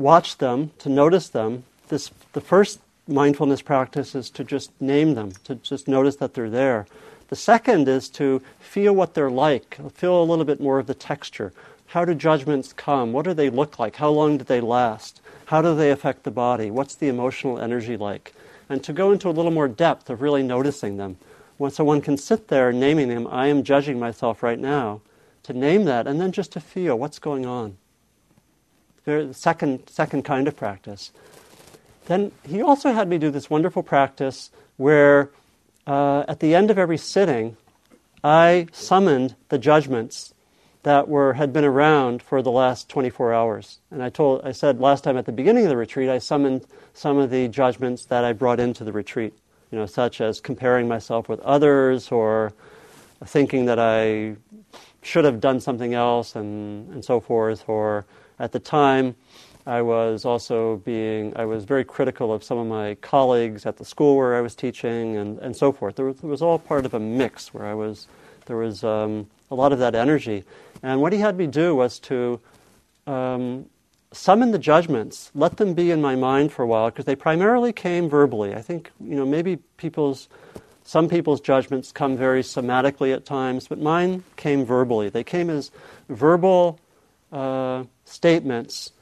[0.01, 1.65] watch them, to notice them.
[1.89, 6.51] This, the first mindfulness practice is to just name them, to just notice that they're
[6.51, 6.87] there.
[7.29, 10.95] The second is to feel what they're like, feel a little bit more of the
[10.95, 11.53] texture.
[11.89, 13.13] How do judgments come?
[13.13, 13.97] What do they look like?
[13.97, 15.21] How long do they last?
[15.47, 16.71] How do they affect the body?
[16.71, 18.33] What's the emotional energy like?
[18.69, 21.19] And to go into a little more depth of really noticing them.
[21.71, 25.03] So one can sit there naming them, I am judging myself right now,
[25.43, 27.77] to name that, and then just to feel what's going on.
[29.33, 31.13] Second, second kind of practice.
[32.07, 35.31] Then he also had me do this wonderful practice where
[35.87, 37.57] uh, at the end of every sitting,
[38.23, 40.35] I summoned the judgments
[40.83, 43.79] that were had been around for the last 24 hours.
[43.91, 46.67] And I told, I said last time at the beginning of the retreat, I summoned
[46.95, 49.35] some of the judgments that I brought into the retreat.
[49.71, 52.53] You know, such as comparing myself with others or
[53.25, 54.37] thinking that I
[55.03, 57.69] should have done something else and, and so forth.
[57.69, 58.05] Or
[58.41, 59.15] at the time,
[59.67, 63.85] I was also being, I was very critical of some of my colleagues at the
[63.85, 65.97] school where I was teaching and, and so forth.
[65.97, 68.09] There was, it was all part of a mix where I was,
[68.47, 70.45] there was um, a lot of that energy.
[70.83, 72.41] And what he had me do was to
[73.07, 73.67] um,
[74.13, 77.73] summon the judgments, let them be in my mind for a while, because they primarily
[77.73, 78.55] came verbally.
[78.55, 80.29] I think, you know, maybe people's,
[80.85, 85.11] some people's judgments come very somatically at times, but mine came verbally.
[85.11, 85.71] They came as
[86.09, 86.81] verbal
[87.33, 88.93] uh, statements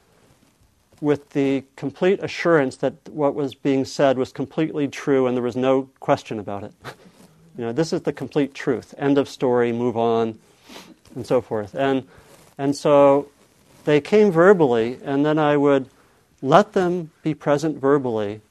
[1.01, 5.55] with the complete assurance that what was being said was completely true and there was
[5.55, 6.73] no question about it.
[7.57, 8.93] you know, this is the complete truth.
[8.97, 10.37] End of story, move on,
[11.15, 11.73] and so forth.
[11.73, 12.07] And,
[12.57, 13.29] and so
[13.85, 15.89] they came verbally, and then I would
[16.41, 18.41] let them be present verbally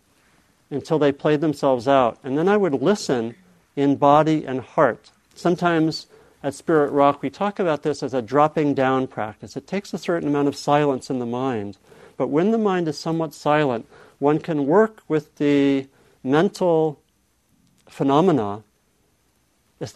[0.70, 2.18] until they played themselves out.
[2.22, 3.34] And then I would listen
[3.76, 5.10] in body and heart.
[5.34, 6.06] Sometimes
[6.42, 9.56] at Spirit Rock, we talk about this as a dropping down practice.
[9.56, 11.78] It takes a certain amount of silence in the mind
[12.18, 13.86] but when the mind is somewhat silent,
[14.18, 15.86] one can work with the
[16.22, 17.00] mental
[17.88, 18.64] phenomena.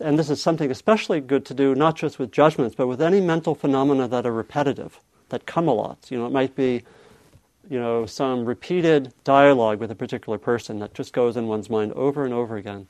[0.01, 3.21] And this is something especially good to do, not just with judgments, but with any
[3.21, 5.01] mental phenomena that are repetitive,
[5.31, 6.07] that come a lot.
[6.11, 6.85] You know, it might be,
[7.69, 11.93] you know, some repeated dialogue with a particular person that just goes in one's mind
[11.95, 12.87] over and over again.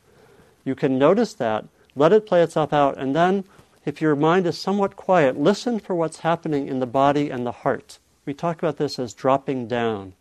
[0.67, 3.45] You can notice that, let it play itself out, and then,
[3.85, 7.53] if your mind is somewhat quiet, listen for what's happening in the body and the
[7.53, 7.99] heart.
[8.25, 10.15] We talk about this as dropping down,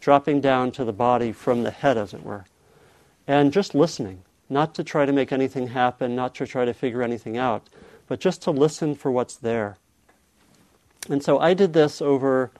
[0.00, 2.44] dropping down to the body from the head, as it were.
[3.26, 7.02] And just listening, not to try to make anything happen, not to try to figure
[7.02, 7.68] anything out,
[8.08, 9.76] but just to listen for what's there.
[11.08, 12.50] And so I did this over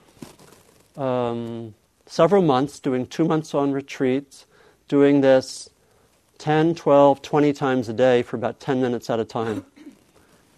[0.96, 1.74] um,
[2.06, 4.46] several months, doing two months on retreats,
[4.88, 5.68] doing this
[6.38, 9.64] 10, 12, 20 times a day for about 10 minutes at a time.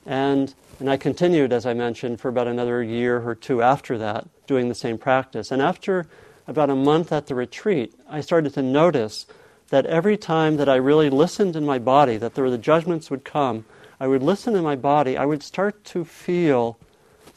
[0.05, 4.27] And and I continued, as I mentioned, for about another year or two after that,
[4.47, 5.51] doing the same practice.
[5.51, 6.07] And after
[6.47, 9.27] about a month at the retreat, I started to notice
[9.71, 13.11] that every time that I really listened in my body, that there were the judgments
[13.11, 13.65] would come,
[13.99, 16.79] I would listen in my body, I would start to feel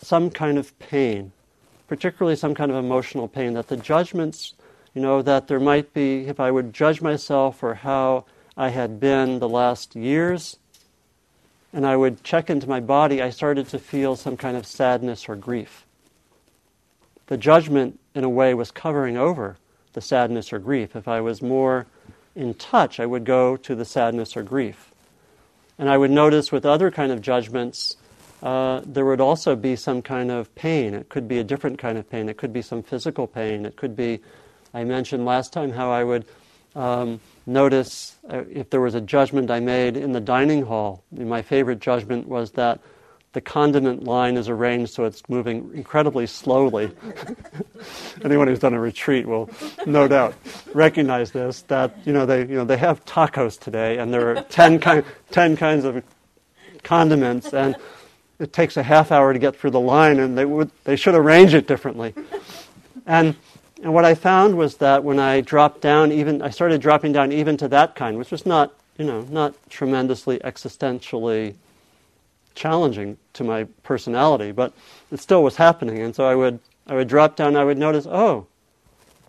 [0.01, 1.31] some kind of pain,
[1.87, 4.53] particularly some kind of emotional pain, that the judgments,
[4.93, 8.25] you know, that there might be, if I would judge myself for how
[8.57, 10.57] I had been the last years,
[11.71, 15.29] and I would check into my body, I started to feel some kind of sadness
[15.29, 15.85] or grief.
[17.27, 19.57] The judgment, in a way, was covering over
[19.93, 20.95] the sadness or grief.
[20.95, 21.85] If I was more
[22.35, 24.91] in touch, I would go to the sadness or grief.
[25.77, 27.97] And I would notice with other kind of judgments,
[28.41, 30.93] uh, there would also be some kind of pain.
[30.93, 32.29] It could be a different kind of pain.
[32.29, 33.65] It could be some physical pain.
[33.65, 34.19] It could be,
[34.73, 36.25] I mentioned last time how I would
[36.75, 41.03] um, notice uh, if there was a judgment I made in the dining hall.
[41.11, 42.79] My favorite judgment was that
[43.33, 46.91] the condiment line is arranged so it's moving incredibly slowly.
[48.23, 49.49] Anyone who's done a retreat will
[49.85, 50.35] no doubt
[50.73, 51.61] recognize this.
[51.63, 55.07] That you know they you know they have tacos today, and there are 10, ki-
[55.31, 56.03] 10 kinds of
[56.83, 57.75] condiments, and
[58.39, 61.15] it takes a half hour to get through the line, and they would they should
[61.15, 62.15] arrange it differently.
[63.05, 63.35] And
[63.81, 67.31] and what I found was that when I dropped down, even I started dropping down
[67.31, 71.55] even to that kind, which was not, you know, not tremendously existentially
[72.55, 74.73] challenging to my personality, but
[75.11, 75.99] it still was happening.
[75.99, 78.47] And so I would, I would drop down, I would notice, oh,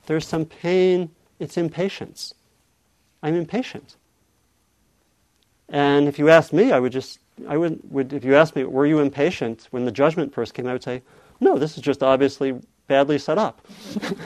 [0.07, 2.35] there's some pain, it's impatience.
[3.23, 3.95] I'm impatient.
[5.69, 8.65] And if you asked me, I would just, I would, would, if you asked me,
[8.65, 11.03] were you impatient when the judgment first came, I would say,
[11.39, 12.59] no, this is just obviously
[12.91, 13.65] badly set up.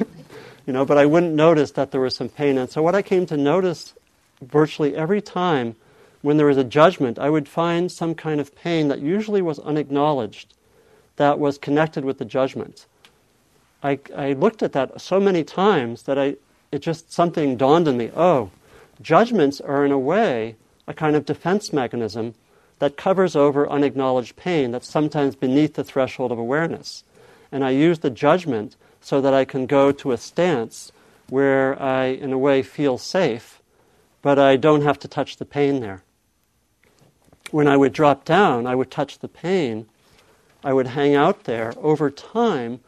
[0.66, 2.56] you know, but I wouldn't notice that there was some pain.
[2.56, 3.92] And so what I came to notice
[4.40, 5.76] virtually every time
[6.22, 9.58] when there was a judgment, I would find some kind of pain that usually was
[9.58, 10.54] unacknowledged,
[11.16, 12.86] that was connected with the judgment.
[13.82, 16.36] I, I looked at that so many times that I,
[16.72, 18.10] it just something dawned on me.
[18.16, 18.50] Oh,
[19.02, 20.56] judgments are in a way
[20.88, 22.34] a kind of defense mechanism
[22.78, 27.04] that covers over unacknowledged pain that's sometimes beneath the threshold of awareness.
[27.54, 30.90] And I use the judgment so that I can go to a stance
[31.28, 33.62] where I, in a way, feel safe,
[34.22, 36.02] but I don't have to touch the pain there.
[37.52, 39.86] When I would drop down, I would touch the pain,
[40.64, 41.72] I would hang out there.
[41.76, 42.80] Over time,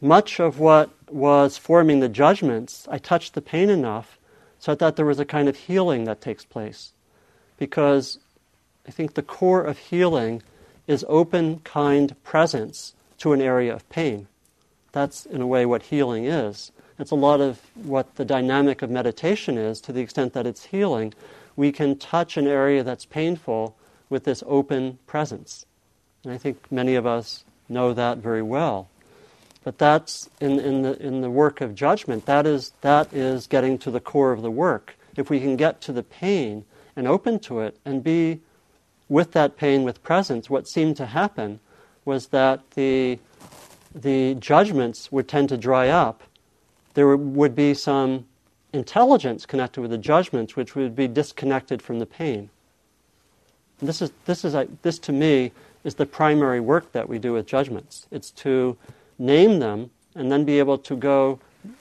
[0.00, 4.18] much of what was forming the judgments, I touched the pain enough
[4.58, 6.94] so that there was a kind of healing that takes place
[7.58, 8.18] because
[8.88, 10.42] I think the core of healing
[10.86, 14.26] is open, kind presence to an area of pain.
[14.92, 16.72] That's, in a way, what healing is.
[16.98, 20.64] It's a lot of what the dynamic of meditation is to the extent that it's
[20.64, 21.12] healing.
[21.54, 23.76] We can touch an area that's painful
[24.08, 25.66] with this open presence.
[26.24, 28.88] And I think many of us know that very well.
[29.64, 33.78] But that's in, in, the, in the work of judgment, that is, that is getting
[33.78, 34.96] to the core of the work.
[35.16, 36.64] If we can get to the pain,
[36.96, 38.40] and open to it and be
[39.08, 41.60] with that pain with presence, what seemed to happen
[42.06, 43.18] was that the,
[43.94, 46.22] the judgments would tend to dry up.
[46.94, 48.24] There would be some
[48.72, 52.48] intelligence connected with the judgments which would be disconnected from the pain.
[53.80, 55.52] This, is, this, is, this to me
[55.84, 58.06] is the primary work that we do with judgments.
[58.10, 58.76] It's to
[59.18, 61.38] name them and then be able to go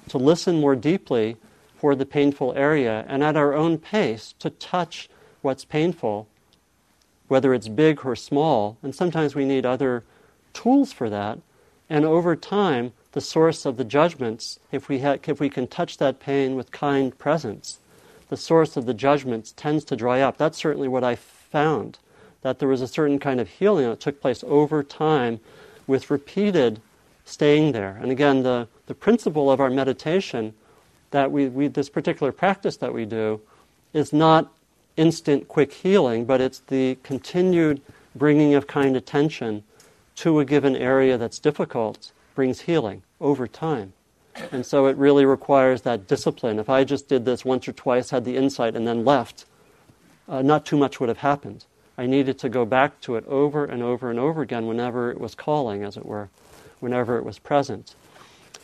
[0.10, 1.38] to listen more deeply
[1.78, 5.10] for the painful area and at our own pace to touch
[5.42, 6.28] what's painful,
[7.28, 8.78] whether it's big or small.
[8.82, 10.04] And sometimes we need other
[10.56, 11.38] tools for that.
[11.88, 16.00] And over time, the source of the judgments, if we, ha- if we can touch
[16.00, 17.78] that pain with kind presence,
[18.30, 20.38] the source of the judgments tends to dry up.
[20.38, 22.00] That's certainly what I found,
[22.42, 25.40] that there was a certain kind of healing that took place over time
[25.86, 26.82] with repeated
[27.24, 28.00] staying there.
[28.02, 30.54] And again, the, the principle of our meditation
[31.12, 33.40] that we, we, this particular practice that we do
[33.94, 34.52] is not
[34.98, 37.82] instant quick healing, but it's the continued
[38.16, 39.64] bringing of kind attention
[40.16, 43.94] to a given area that's difficult brings healing over time.
[44.52, 46.60] And so it really requires that discipline.
[46.60, 49.46] If I just did this once or twice, had the insight, and then left,
[50.28, 51.66] uh, not too much would have happened.
[51.98, 55.20] I needed to go back to it over and over and over again whenever it
[55.20, 56.30] was calling, as it were,
[56.82, 57.96] whenever it was present.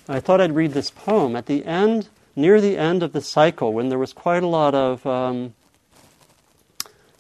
[0.10, 1.38] I thought I'd read this poem.
[1.38, 4.76] At the end near the end of the cycle, when there was quite a lot
[4.76, 5.54] of um,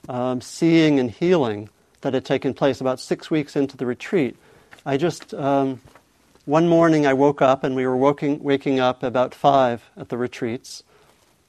[0.09, 1.69] um, seeing and healing
[2.01, 4.35] that had taken place, about six weeks into the retreat,
[4.85, 5.81] I just, um,
[6.45, 10.17] one morning I woke up and we were waking, waking up about five at the
[10.17, 10.83] retreats.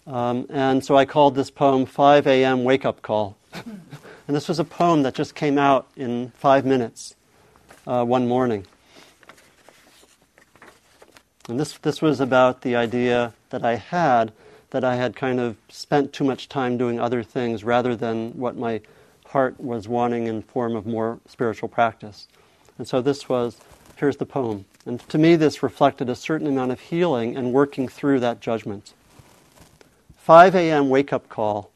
[0.07, 2.65] Um, and so I called this poem 5 a.m.
[2.65, 3.37] Wake Up Call.
[3.55, 3.81] and
[4.29, 7.15] this was a poem that just came out in five minutes
[7.87, 8.67] uh, one morning.
[11.49, 14.33] And this, this was about the idea that I had
[14.71, 18.57] that I had kind of spent too much time doing other things rather than what
[18.57, 18.81] my
[19.33, 22.29] heart was wanting in form of more spiritual practice.
[22.79, 23.57] And so this was,
[23.97, 24.65] here's the poem.
[24.87, 28.95] And to me, this reflected a certain amount of healing and working through that judgment.
[30.17, 30.89] 5 a.m.
[30.89, 31.71] wake up call.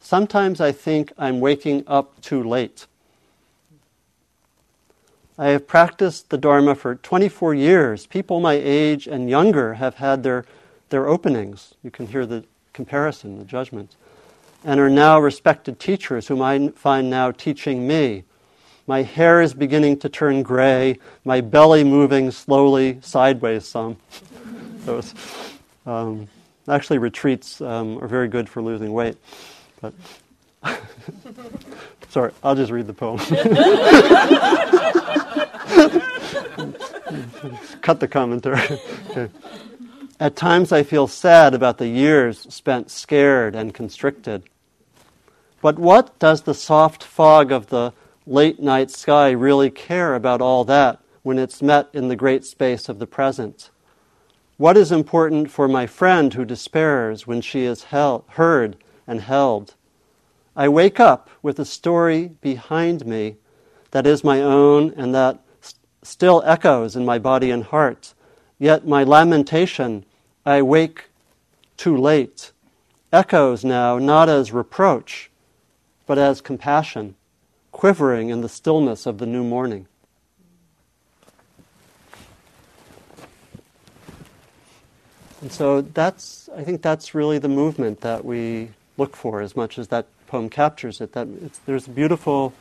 [0.00, 2.86] Sometimes I think I'm waking up too late.
[5.38, 8.06] I have practiced the Dharma for 24 years.
[8.06, 10.44] People my age and younger have had their,
[10.90, 11.74] their openings.
[11.82, 13.96] You can hear the comparison, the judgment.
[14.64, 18.24] And are now respected teachers whom I find now teaching me.
[18.86, 23.96] My hair is beginning to turn gray, my belly moving slowly sideways some.
[25.84, 26.28] Um,
[26.68, 29.16] actually, retreats um, are very good for losing weight.
[29.80, 29.92] But
[32.08, 33.18] sorry, I'll just read the poem.
[37.80, 38.78] Cut the commentary.
[39.10, 39.28] okay.
[40.20, 44.44] At times I feel sad about the years spent scared and constricted.
[45.62, 47.94] But what does the soft fog of the
[48.26, 52.88] late night sky really care about all that when it's met in the great space
[52.88, 53.70] of the present?
[54.56, 59.76] What is important for my friend who despairs when she is held, heard and held?
[60.56, 63.36] I wake up with a story behind me
[63.92, 68.14] that is my own and that st- still echoes in my body and heart.
[68.58, 70.04] Yet my lamentation,
[70.44, 71.04] I wake
[71.76, 72.50] too late,
[73.12, 75.30] echoes now not as reproach,
[76.06, 77.14] but as compassion,
[77.70, 79.86] quivering in the stillness of the new morning.
[85.42, 89.76] And so that's, I think that's really the movement that we look for as much
[89.76, 91.14] as that poem captures it.
[91.14, 91.26] That
[91.66, 92.54] there's a beautiful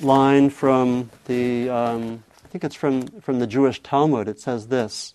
[0.00, 4.28] line from the, um, I think it's from, from the Jewish Talmud.
[4.28, 5.12] It says this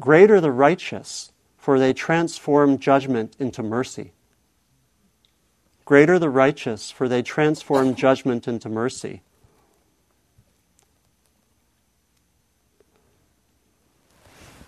[0.00, 4.13] Great are the righteous, for they transform judgment into mercy.
[5.84, 9.20] Great are the righteous, for they transform judgment into mercy.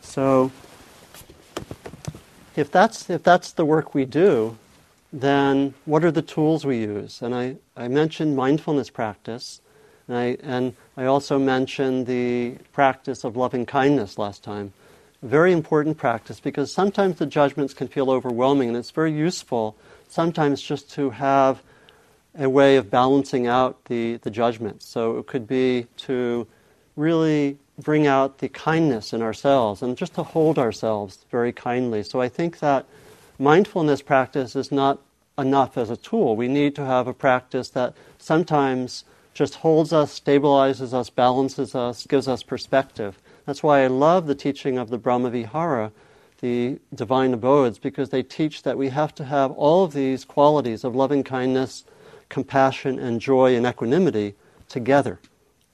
[0.03, 0.51] So,
[2.55, 4.57] if that's, if that's the work we do,
[5.13, 7.23] then what are the tools we use?
[7.23, 9.61] And I, I mentioned mindfulness practice,
[10.09, 14.73] and I, and I also mentioned the practice of loving kindness last time.
[15.23, 19.77] Very important practice because sometimes the judgments can feel overwhelming, and it's very useful
[20.09, 21.63] sometimes just to have
[22.39, 24.87] a way of balancing out the, the judgments.
[24.87, 26.47] So it could be to
[26.97, 32.03] really bring out the kindness in ourselves and just to hold ourselves very kindly.
[32.03, 32.87] So I think that
[33.39, 35.01] mindfulness practice is not
[35.39, 36.37] enough as a tool.
[36.37, 39.05] We need to have a practice that sometimes
[39.35, 43.19] just holds us, stabilizes us, balances us, gives us perspective.
[43.45, 45.93] That's why I love the teaching of the Brahmavihara,
[46.41, 50.85] the divine abodes, because they teach that we have to have all of these qualities
[50.85, 51.85] of loving kindness,
[52.29, 54.35] compassion, and joy and equanimity
[54.69, 55.19] together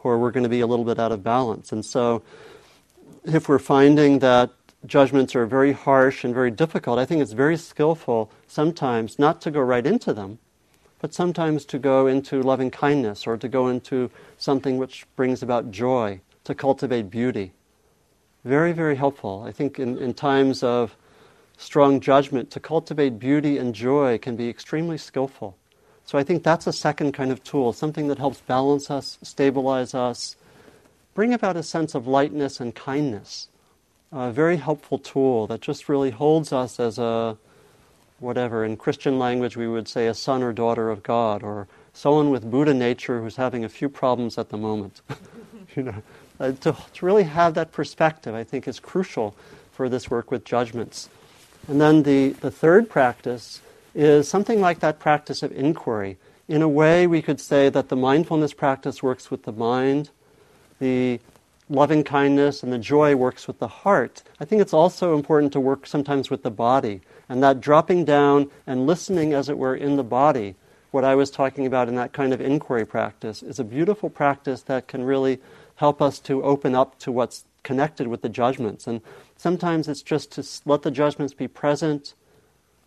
[0.04, 1.72] or we're going to be a little bit out of balance.
[1.72, 2.22] And so,
[3.24, 4.50] if we're finding that
[4.84, 9.50] judgments are very harsh and very difficult, I think it's very skillful sometimes not to
[9.50, 10.38] go right into them,
[11.00, 15.70] but sometimes to go into loving kindness or to go into something which brings about
[15.70, 17.52] joy, to cultivate beauty.
[18.44, 19.44] Very, very helpful.
[19.46, 20.96] I think in, in times of
[21.56, 25.56] strong judgment, to cultivate beauty and joy can be extremely skillful.
[26.04, 29.94] So I think that's a second kind of tool, something that helps balance us, stabilize
[29.94, 30.36] us,
[31.14, 33.48] bring about a sense of lightness and kindness.
[34.10, 37.38] A very helpful tool that just really holds us as a,
[38.18, 42.30] whatever, in Christian language we would say a son or daughter of God, or someone
[42.30, 45.00] with Buddha nature who's having a few problems at the moment.
[45.76, 46.02] you know,
[46.40, 49.34] uh, to, to really have that perspective, I think, is crucial
[49.72, 51.08] for this work with judgments.
[51.68, 53.60] And then the, the third practice
[53.94, 56.18] is something like that practice of inquiry.
[56.48, 60.10] In a way, we could say that the mindfulness practice works with the mind,
[60.80, 61.20] the
[61.68, 64.22] loving kindness and the joy works with the heart.
[64.40, 68.50] I think it's also important to work sometimes with the body, and that dropping down
[68.66, 70.56] and listening, as it were, in the body.
[70.90, 74.62] What I was talking about in that kind of inquiry practice is a beautiful practice
[74.62, 75.38] that can really
[75.82, 78.86] help us to open up to what's connected with the judgments.
[78.86, 79.00] And
[79.36, 82.14] sometimes it's just to let the judgments be present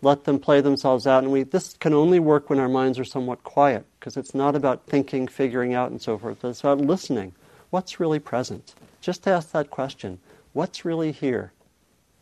[0.01, 1.23] let them play themselves out.
[1.23, 4.55] And we, this can only work when our minds are somewhat quiet, because it's not
[4.55, 7.33] about thinking, figuring out, and so forth, but it's about listening.
[7.71, 8.75] What's really present?
[9.01, 10.19] Just ask that question
[10.53, 11.51] what's really here?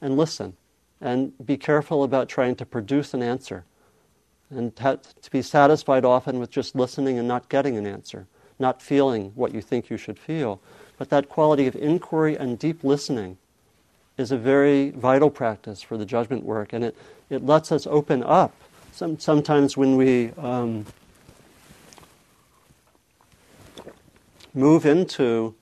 [0.01, 0.55] And listen.
[1.01, 3.65] And be careful about trying to produce an answer.
[4.49, 8.27] And to be satisfied often with just listening and not getting an answer,
[8.63, 10.59] not feeling what you think you should feel.
[10.97, 13.37] But that quality of inquiry and deep listening
[14.17, 16.95] is a very vital practice for the judgment work, and it,
[17.29, 18.55] it lets us open up.
[18.93, 20.85] Some, sometimes when we um,
[24.53, 25.55] move into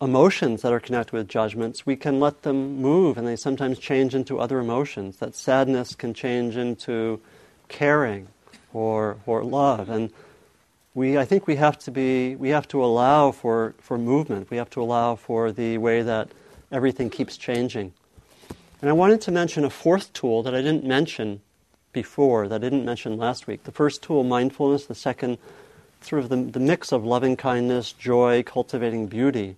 [0.00, 4.14] emotions that are connected with judgments, we can let them move, and they sometimes change
[4.14, 5.18] into other emotions.
[5.18, 7.20] That sadness can change into
[7.68, 8.28] caring
[8.72, 10.10] or, or love, and
[10.94, 14.50] we, I think we have to be, we have to allow for, for movement.
[14.50, 16.28] We have to allow for the way that
[16.70, 17.92] everything keeps changing.
[18.80, 21.40] And I wanted to mention a fourth tool that I didn't mention
[21.92, 23.64] before, that I didn't mention last week.
[23.64, 24.86] The first tool, mindfulness.
[24.86, 25.38] The second,
[26.00, 29.56] sort of the, the mix of loving kindness, joy, cultivating beauty,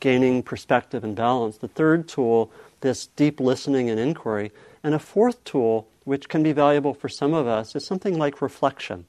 [0.00, 1.58] gaining perspective and balance.
[1.58, 4.50] The third tool, this deep listening and inquiry.
[4.82, 8.42] And a fourth tool, which can be valuable for some of us, is something like
[8.42, 9.04] reflection.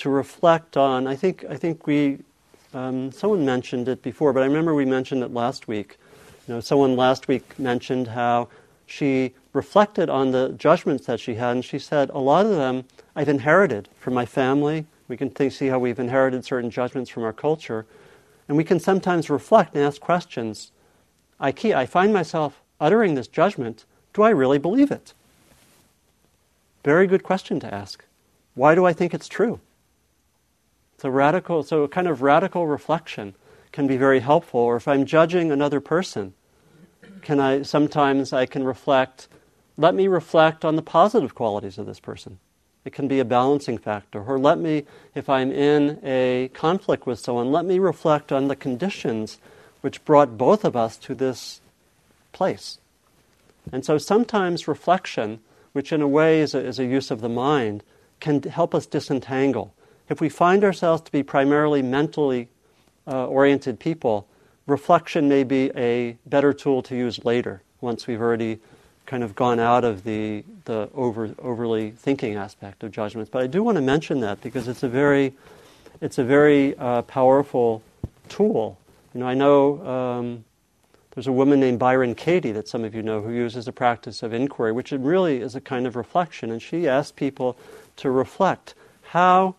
[0.00, 2.18] To reflect on, I think, I think we,
[2.74, 5.96] um, someone mentioned it before, but I remember we mentioned it last week
[6.50, 8.48] you know, someone last week mentioned how
[8.84, 12.86] she reflected on the judgments that she had, and she said, A lot of them
[13.14, 14.84] I've inherited from my family.
[15.06, 17.86] We can think, see how we've inherited certain judgments from our culture.
[18.48, 20.72] And we can sometimes reflect and ask questions.
[21.38, 23.84] I, key, I find myself uttering this judgment.
[24.12, 25.14] Do I really believe it?
[26.84, 28.04] Very good question to ask.
[28.54, 29.60] Why do I think it's true?
[31.00, 33.34] So radical, so a kind of radical reflection
[33.72, 34.60] can be very helpful.
[34.60, 36.34] Or if I'm judging another person,
[37.22, 39.26] can I sometimes I can reflect.
[39.78, 42.38] Let me reflect on the positive qualities of this person.
[42.84, 44.22] It can be a balancing factor.
[44.22, 44.84] Or let me,
[45.14, 49.38] if I'm in a conflict with someone, let me reflect on the conditions
[49.80, 51.62] which brought both of us to this
[52.32, 52.76] place.
[53.72, 55.40] And so sometimes reflection,
[55.72, 57.82] which in a way is a, is a use of the mind,
[58.20, 59.72] can help us disentangle.
[60.10, 62.48] If we find ourselves to be primarily mentally
[63.06, 64.26] uh, oriented people,
[64.66, 68.58] reflection may be a better tool to use later, once we've already
[69.06, 73.30] kind of gone out of the, the over, overly thinking aspect of judgments.
[73.30, 75.32] But I do want to mention that because it's a very,
[76.00, 77.80] it's a very uh, powerful
[78.28, 78.78] tool.
[79.14, 80.44] You know, I know um,
[81.12, 84.24] there's a woman named Byron Katie that some of you know who uses a practice
[84.24, 86.50] of inquiry, which really is a kind of reflection.
[86.50, 87.56] And she asks people
[87.96, 89.54] to reflect how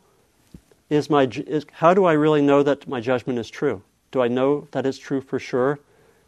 [0.91, 3.81] is my is, how do I really know that my judgment is true?
[4.11, 5.79] Do I know that it's true for sure?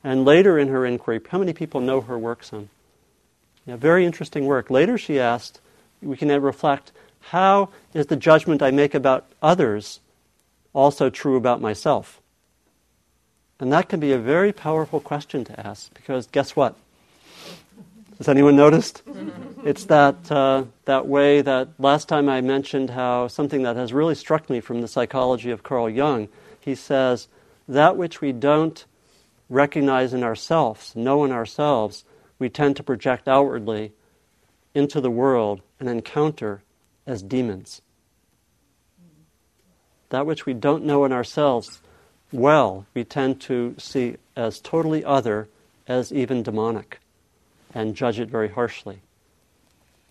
[0.03, 2.69] And later in her inquiry, how many people know her work son?
[3.65, 4.69] Yeah, very interesting work.
[4.69, 5.59] Later she asked,
[6.01, 9.99] we can reflect, how is the judgment I make about others
[10.73, 12.21] also true about myself?
[13.59, 16.75] And that can be a very powerful question to ask because guess what?
[18.23, 19.03] Has anyone noticed?
[19.65, 24.15] it's that, uh, that way that last time I mentioned how something that has really
[24.15, 27.27] struck me from the psychology of Carl Jung, he says,
[27.67, 28.85] that which we don't
[29.49, 32.05] recognize in ourselves, know in ourselves,
[32.39, 33.91] we tend to project outwardly
[34.73, 36.63] into the world and encounter
[37.05, 37.81] as demons.
[40.11, 41.81] That which we don't know in ourselves
[42.31, 45.49] well, we tend to see as totally other,
[45.89, 47.01] as even demonic,
[47.73, 49.01] and judge it very harshly.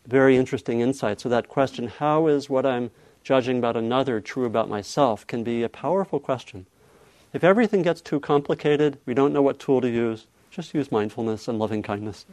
[0.06, 1.20] Very interesting insight.
[1.20, 2.90] So, that question, how is what I'm
[3.22, 6.66] judging about another true about myself, can be a powerful question.
[7.32, 11.48] If everything gets too complicated, we don't know what tool to use, just use mindfulness
[11.48, 12.26] and loving kindness.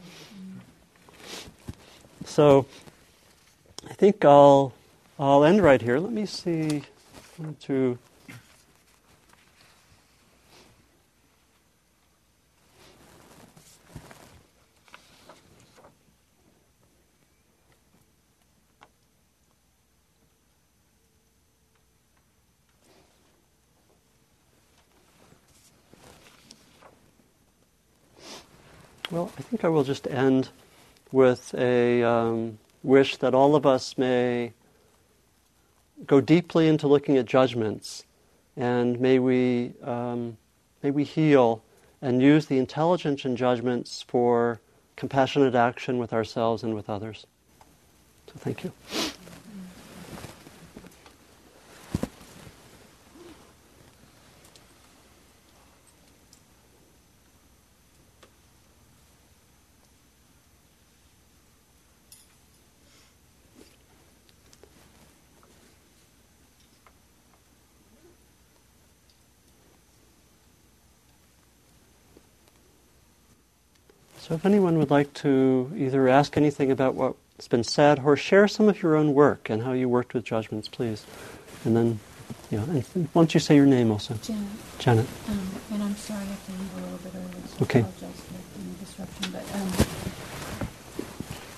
[2.25, 2.65] So,
[3.89, 4.73] I think I'll,
[5.17, 5.99] I'll end right here.
[5.99, 6.84] Let me see.
[7.38, 7.97] One, two,
[29.11, 30.50] Well, I think I will just end
[31.12, 34.54] with a um, wish that all of us may
[36.06, 38.06] go deeply into looking at judgments,
[38.56, 40.38] and may we um,
[40.84, 41.64] may we heal
[42.00, 44.62] and use the intelligence in judgments for
[44.95, 47.26] compassionate action with ourselves and with others.
[48.28, 48.72] So, thank you.
[74.30, 78.47] So, if anyone would like to either ask anything about what's been said or share
[78.47, 81.03] some of your own work and how you worked with judgments, please.
[81.65, 81.99] And then,
[82.51, 84.13] yeah, and why don't you say your name also?
[84.21, 84.47] Janet.
[84.77, 85.07] Janet.
[85.30, 87.41] Um, and I'm sorry I have to leave a little bit early.
[87.47, 87.80] So Okay.
[87.80, 89.32] I apologize for the disruption.
[89.32, 90.67] But um,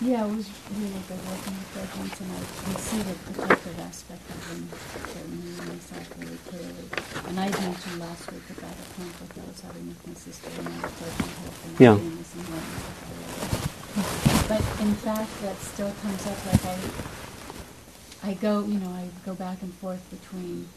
[0.02, 4.24] yeah, it was really good working with judgments, and I can see the protective aspect
[4.30, 4.70] of them
[5.06, 6.86] certainly in myself really clearly.
[7.30, 10.82] And I mentioned last week about a conflict I was having with my sister, and
[10.82, 11.96] judging her for not Yeah.
[12.02, 14.48] this and that and stuff like that.
[14.50, 16.40] But in fact, that still comes up.
[16.50, 20.68] Like I, I go, you know, I go back and forth between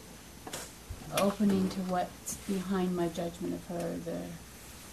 [1.17, 4.19] opening to what's behind my judgment of her, the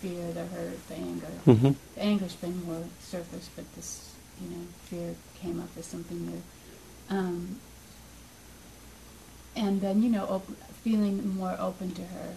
[0.01, 1.33] fear, the hurt, the anger.
[1.47, 1.75] Mhm.
[1.97, 4.11] The anger's been more surface, but this,
[4.41, 6.43] you know, fear came up as something new.
[7.11, 7.61] Um,
[9.55, 10.43] and then, you know,
[10.83, 12.35] feeling more open to her.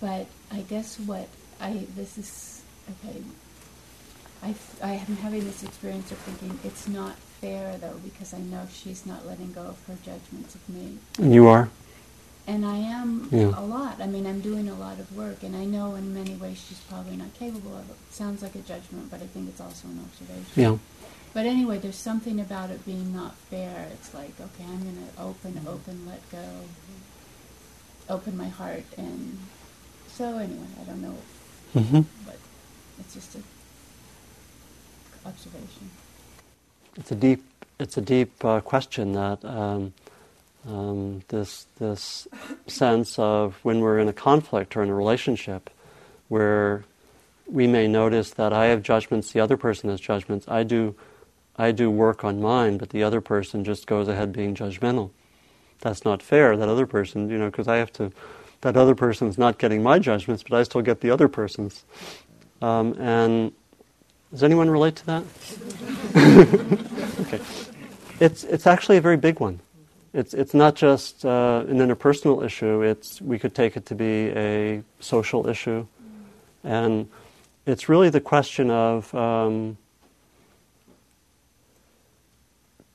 [0.00, 1.28] But I guess what
[1.60, 3.22] I, this is, okay,
[4.42, 8.66] I, I am having this experience of thinking it's not fair though because I know
[8.72, 10.98] she's not letting go of her judgments of me.
[11.18, 11.68] You are?
[12.48, 13.52] And I am Yeah.
[13.54, 14.00] a lot.
[14.00, 16.80] I mean, I'm doing a lot of work, and I know in many ways she's
[16.80, 17.96] probably not capable of it.
[18.10, 20.54] Sounds like a judgment, but I think it's also an observation.
[20.56, 20.78] Yeah.
[21.34, 23.88] But anyway, there's something about it being not fair.
[23.92, 26.46] It's like, okay, I'm going to open, open, let go,
[28.08, 29.38] open my heart, and
[30.10, 31.16] so anyway, I don't know,
[31.76, 32.00] mm-hmm.
[32.24, 32.38] but
[32.98, 33.42] it's just a
[35.28, 35.90] observation.
[36.96, 37.44] It's a deep,
[37.78, 39.92] it's a deep uh, question that um,
[40.66, 42.26] Um, this this
[42.66, 45.70] sense of when we're in a conflict or in a relationship,
[46.28, 46.84] where
[47.46, 50.46] we may notice that I have judgments, the other person has judgments.
[50.48, 50.94] I do,
[51.56, 55.10] I do work on mine, but the other person just goes ahead being judgmental.
[55.80, 56.56] That's not fair.
[56.56, 58.12] That other person, you know, because I have to.
[58.62, 61.84] That other person's not getting my judgments, but I still get the other person's.
[62.60, 63.52] Um, and
[64.32, 65.24] does anyone relate to that?
[67.20, 67.40] okay.
[68.18, 69.60] It's, it's actually a very big one.
[70.14, 74.30] It's, it's not just uh, an interpersonal issue, it's, we could take it to be
[74.30, 75.86] a social issue.
[76.64, 77.08] And
[77.66, 79.76] it's really the question of um,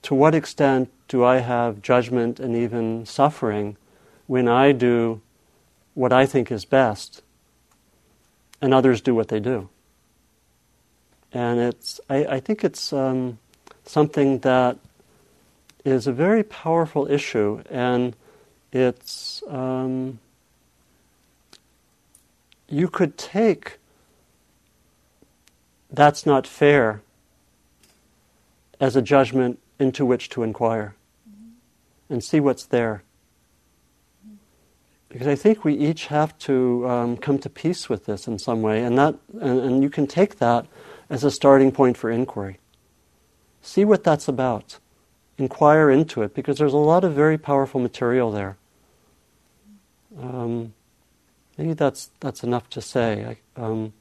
[0.02, 3.78] to what extent do I have judgment and even suffering
[4.26, 5.22] when I do
[5.94, 7.22] what I think is best
[8.62, 9.70] and others do what they do?
[11.32, 13.38] And it's, I, I think it's um,
[13.86, 14.78] something that
[15.86, 18.16] is a very powerful issue, and
[18.72, 20.20] it's um,
[22.70, 23.78] you could take
[25.92, 27.02] that's not fair
[28.80, 30.96] as a judgment into which to inquire
[32.10, 33.04] and see what's there.
[35.10, 38.64] Because I think we each have to um, come to peace with this in some
[38.64, 40.66] way, and that and, and you can take that
[41.10, 42.58] as a starting point for inquiry.
[43.62, 44.80] See what that's about.
[45.38, 48.56] Inquire into it because there's a lot of very powerful material there.
[50.20, 50.74] Um,
[51.58, 53.38] maybe that's that's enough to say.
[53.58, 53.94] I, um,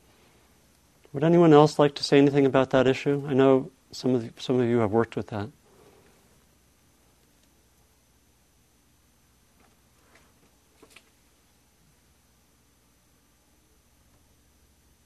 [1.13, 3.25] would anyone else like to say anything about that issue?
[3.27, 5.49] I know some of the, some of you have worked with that.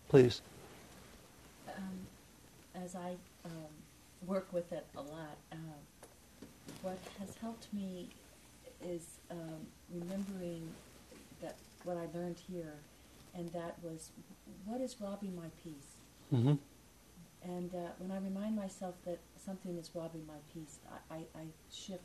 [0.08, 0.40] Please.
[1.68, 1.82] Um,
[2.74, 3.50] as I um,
[4.26, 5.36] work with it a lot,
[6.86, 8.08] what has helped me
[8.80, 9.60] is um,
[9.92, 10.62] remembering
[11.42, 12.74] that what I learned here,
[13.34, 14.12] and that was
[14.64, 15.90] what is robbing my peace.
[16.32, 16.54] Mm-hmm.
[17.42, 20.78] And uh, when I remind myself that something is robbing my peace,
[21.10, 22.02] I, I, I shift.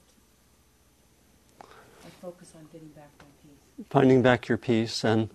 [1.61, 3.85] I focus on getting back my peace.
[3.91, 5.29] Finding back your peace, and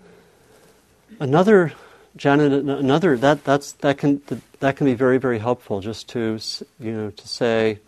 [1.21, 1.73] another,
[2.17, 4.23] Janet, another that that's that can
[4.59, 5.81] that can be very very helpful.
[5.81, 6.41] Just to
[6.81, 7.79] you know to say,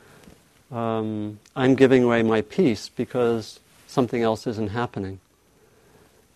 [0.71, 5.21] um, I'm giving away my peace because something else isn't happening.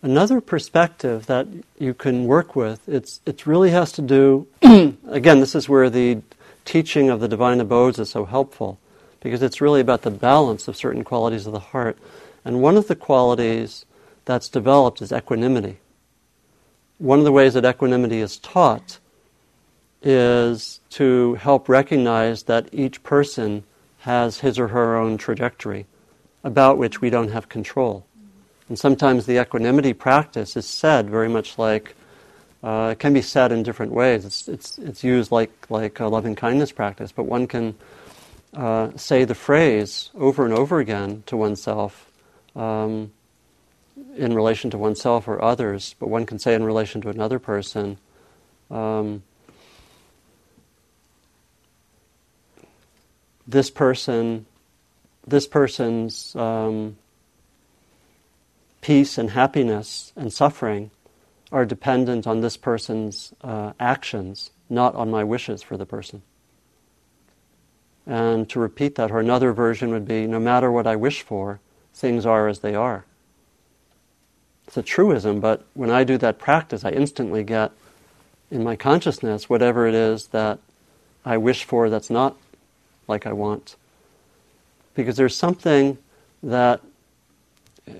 [0.01, 1.47] Another perspective that
[1.79, 4.47] you can work with, it's, it really has to do,
[5.07, 6.21] again, this is where the
[6.65, 8.79] teaching of the divine abodes is so helpful,
[9.21, 11.97] because it's really about the balance of certain qualities of the heart.
[12.43, 13.85] And one of the qualities
[14.25, 15.77] that's developed is equanimity.
[16.97, 18.99] One of the ways that equanimity is taught
[20.01, 23.63] is to help recognize that each person
[24.03, 25.85] has his or her own trajectory
[26.43, 28.05] about which we don't have control.
[28.67, 31.95] And sometimes the equanimity practice is said very much like,
[32.61, 34.25] uh, it can be said in different ways.
[34.25, 37.75] It's, it's, it's used like, like a loving kindness practice, but one can
[38.53, 42.11] uh, say the phrase over and over again to oneself
[42.57, 43.09] um,
[44.17, 47.97] in relation to oneself or others, but one can say in relation to another person.
[48.69, 49.23] Um,
[53.47, 54.45] this person,
[55.25, 56.97] this person's um,
[58.81, 60.91] peace and happiness and suffering
[61.51, 66.21] are dependent on this person's uh, actions, not on my wishes for the person.
[68.05, 71.59] And to repeat that, or another version would be no matter what I wish for,
[71.93, 73.05] things are as they are.
[74.67, 77.71] It's a truism, but when I do that practice, I instantly get
[78.49, 80.59] in my consciousness whatever it is that
[81.25, 82.35] I wish for that's not
[83.07, 83.75] like I want.
[84.95, 85.97] Because there's something
[86.41, 86.81] that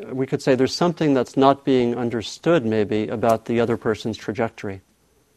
[0.06, 4.82] we could say there's something that's not being understood, maybe, about the other person's trajectory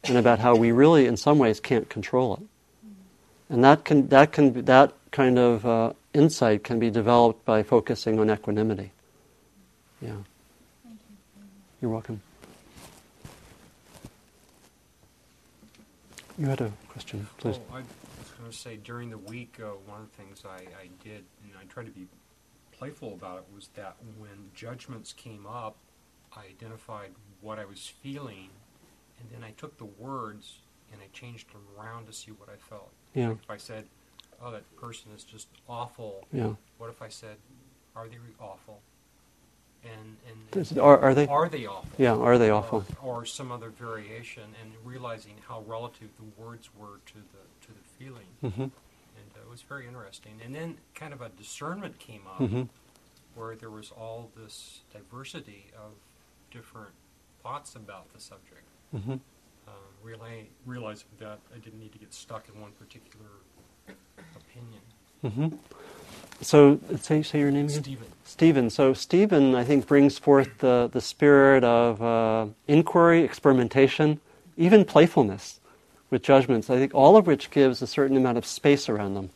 [0.04, 2.42] and about how we really, in some ways, can't control it.
[3.48, 8.18] And that, can, that, can, that kind of uh, insight can be developed by focusing
[8.18, 8.92] on equanimity.
[10.00, 10.16] Yeah.
[11.80, 12.20] You're welcome.
[16.38, 17.58] You had a question, please.
[17.72, 17.80] Oh,
[18.46, 21.52] going to say during the week, uh, one of the things I, I did, and
[21.60, 22.06] I tried to be
[22.70, 25.76] playful about it was that when judgments came up,
[26.32, 28.50] I identified what I was feeling,
[29.18, 30.58] and then I took the words
[30.92, 32.90] and I changed them around to see what I felt.
[33.14, 33.28] Yeah.
[33.30, 33.84] Like if I said,
[34.40, 36.52] "Oh, that person is just awful," Yeah.
[36.78, 37.38] what if I said,
[37.96, 38.80] "Are they awful?"
[39.82, 41.26] And and are- are they?
[41.26, 41.90] are they awful?
[41.98, 42.84] Yeah, are they awful?
[43.02, 47.72] Or, or some other variation, and realizing how relative the words were to the to
[47.72, 48.26] the feeling.
[48.42, 48.70] Mhm.
[49.18, 50.40] And uh, it was very interesting.
[50.44, 52.68] And then kind of a discernment came up Mhm.
[53.34, 55.92] where there was all this diversity of
[56.50, 56.92] different
[57.42, 58.62] thoughts about the subject.
[58.94, 59.12] Mm-hmm.
[59.12, 59.20] Um,
[60.04, 63.28] reali- realizing that I didn't need to get stuck in one particular
[64.36, 64.80] opinion.
[65.24, 65.56] Mm-hmm.
[66.42, 67.82] So, say, say your name again?
[67.82, 68.06] Stephen.
[68.24, 68.70] Stephen.
[68.70, 74.20] So, Stephen, I think, brings forth the, the spirit of uh, inquiry, experimentation,
[74.56, 75.60] even playfulness
[76.10, 76.70] with judgments.
[76.70, 79.30] I think all of which gives a certain amount of space around them.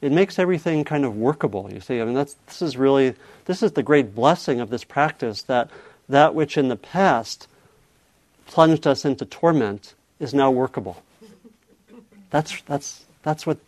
[0.00, 2.00] It makes everything kind of workable, you see.
[2.00, 3.14] I mean, that's, this is really,
[3.46, 5.70] this is the great blessing of this practice that
[6.08, 7.48] that which in the past
[8.46, 11.02] plunged us into torment is now workable.
[12.30, 13.58] That's, that's, that's what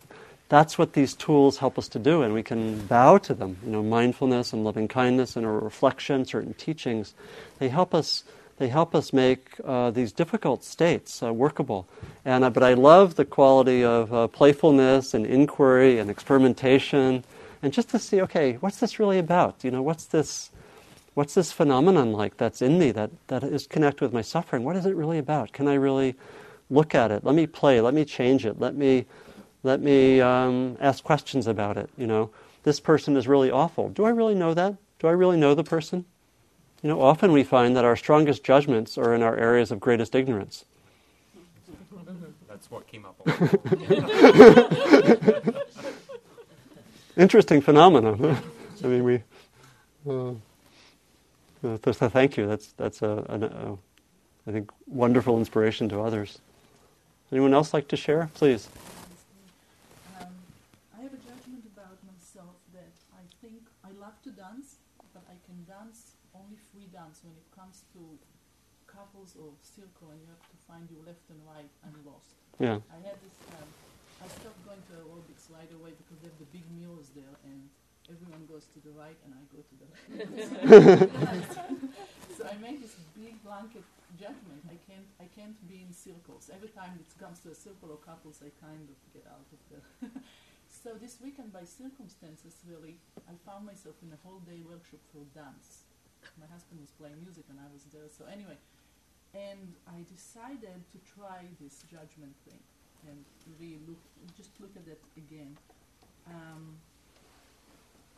[0.49, 3.57] that's what these tools help us to do, and we can bow to them.
[3.63, 7.13] You know, mindfulness and loving kindness and reflection, certain teachings,
[7.59, 8.23] they help us.
[8.59, 11.87] They help us make uh, these difficult states uh, workable.
[12.25, 17.23] And uh, but I love the quality of uh, playfulness and inquiry and experimentation,
[17.63, 19.63] and just to see, okay, what's this really about?
[19.63, 20.51] You know, what's this?
[21.13, 24.63] What's this phenomenon like that's in me that, that is connected with my suffering?
[24.63, 25.51] What is it really about?
[25.51, 26.15] Can I really
[26.69, 27.23] look at it?
[27.25, 27.81] Let me play.
[27.81, 28.59] Let me change it.
[28.59, 29.05] Let me
[29.63, 31.89] let me um, ask questions about it.
[31.97, 32.29] You know,
[32.63, 33.89] this person is really awful.
[33.89, 34.75] Do I really know that?
[34.99, 36.03] Do I really know the person?
[36.81, 40.15] You know, often we find that our strongest judgments are in our areas of greatest
[40.15, 40.65] ignorance.
[42.47, 43.15] That's what came up.
[47.17, 48.37] Interesting phenomenon.
[48.83, 49.23] I mean, we.
[50.07, 50.31] Uh,
[51.63, 52.47] uh, so thank you.
[52.47, 53.77] That's that's a, a, a,
[54.47, 56.39] I think, wonderful inspiration to others.
[57.31, 58.29] Anyone else like to share?
[58.33, 58.69] Please.
[60.19, 60.27] Um,
[60.97, 64.77] I have a judgment about myself that I think I love to dance,
[65.13, 67.99] but I can dance only free dance when it comes to
[68.87, 70.11] couples or circle,
[70.79, 71.71] and you find your left and right.
[71.83, 72.39] I'm lost.
[72.59, 72.79] Yeah.
[72.87, 73.35] I had this.
[73.51, 73.67] Um,
[74.23, 77.67] I stopped going to aerobics right away because they have the big mirrors there, and
[78.07, 81.11] everyone goes to the right, and I go to the left.
[82.35, 83.83] so I made this big blanket
[84.19, 84.63] judgment.
[84.67, 85.07] I can't.
[85.19, 86.51] I can't be in circles.
[86.51, 89.59] Every time it comes to a circle or couples, I kind of get out of
[89.71, 89.85] there.
[90.83, 95.23] so this weekend, by circumstances, really, I found myself in a whole day workshop for
[95.35, 95.87] dance.
[96.35, 98.11] My husband was playing music, and I was there.
[98.11, 98.59] So anyway,
[99.33, 102.61] and I decided to try this judgment thing
[103.07, 104.01] and really look,
[104.35, 105.57] just look at it again.
[106.27, 106.77] Um,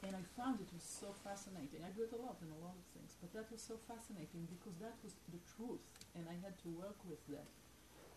[0.01, 1.86] and I found it was so fascinating.
[1.86, 4.49] I do it a lot in a lot of things, but that was so fascinating
[4.49, 5.86] because that was the truth,
[6.18, 7.45] and I had to work with that.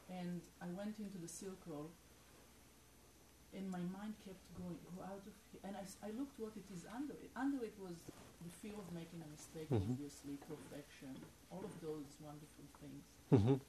[0.08, 1.92] And I went into the circle,
[3.56, 5.60] and my mind kept going, go out of here.
[5.64, 7.30] And I looked what it is under it.
[7.36, 7.96] Under it was
[8.42, 9.94] the fear of making a mistake, Mhm.
[9.94, 11.14] obviously, perfection,
[11.50, 13.04] all of those wonderful things.
[13.32, 13.60] Mhm.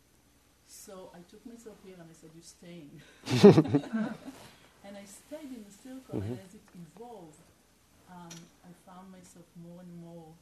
[0.68, 3.02] So I took myself here and I said, You're staying.
[4.86, 6.44] and I stayed in the circle, and Mhm.
[6.46, 7.40] as it evolved,
[8.10, 8.34] um,
[8.66, 10.34] I found myself more and more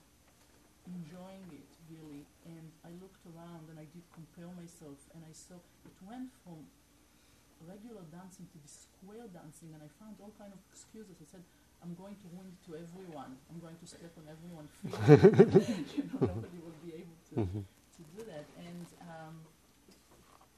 [0.88, 2.26] enjoying it, really.
[2.46, 6.68] And I looked around and I did compare myself, and I saw it went from
[7.68, 11.16] regular dancing to this square dancing, and I found all kind of excuses.
[11.22, 11.44] I said,
[11.84, 13.36] I'm going to win to everyone.
[13.52, 15.88] I'm going to step on everyone's feet.
[15.98, 17.64] you know, nobody will be able to, Mhm.
[17.98, 18.48] to do that.
[18.60, 19.36] And um,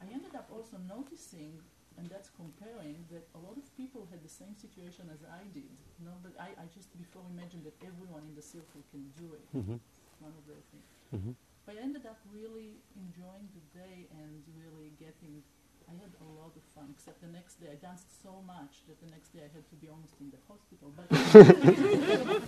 [0.02, 1.58] I ended up also noticing,
[1.98, 5.74] and that's comparing, that a lot of people had the same situation as I did.
[5.98, 9.34] You know, but I, I just before imagined that everyone in the circle can do
[9.34, 9.46] it.
[9.56, 9.80] Mhm.
[10.20, 10.90] One of the things.
[11.16, 11.34] Mhm.
[11.66, 15.42] But I ended up really enjoying the day and really getting.
[15.88, 19.00] I had a lot of fun, except the next day I danced so much that
[19.02, 20.94] the next day I had to be almost in the hospital.
[20.96, 22.40] But really.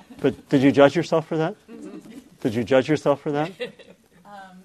[0.20, 1.54] But did you judge yourself for that?
[2.40, 3.50] Did you judge yourself for that?
[4.26, 4.58] Um,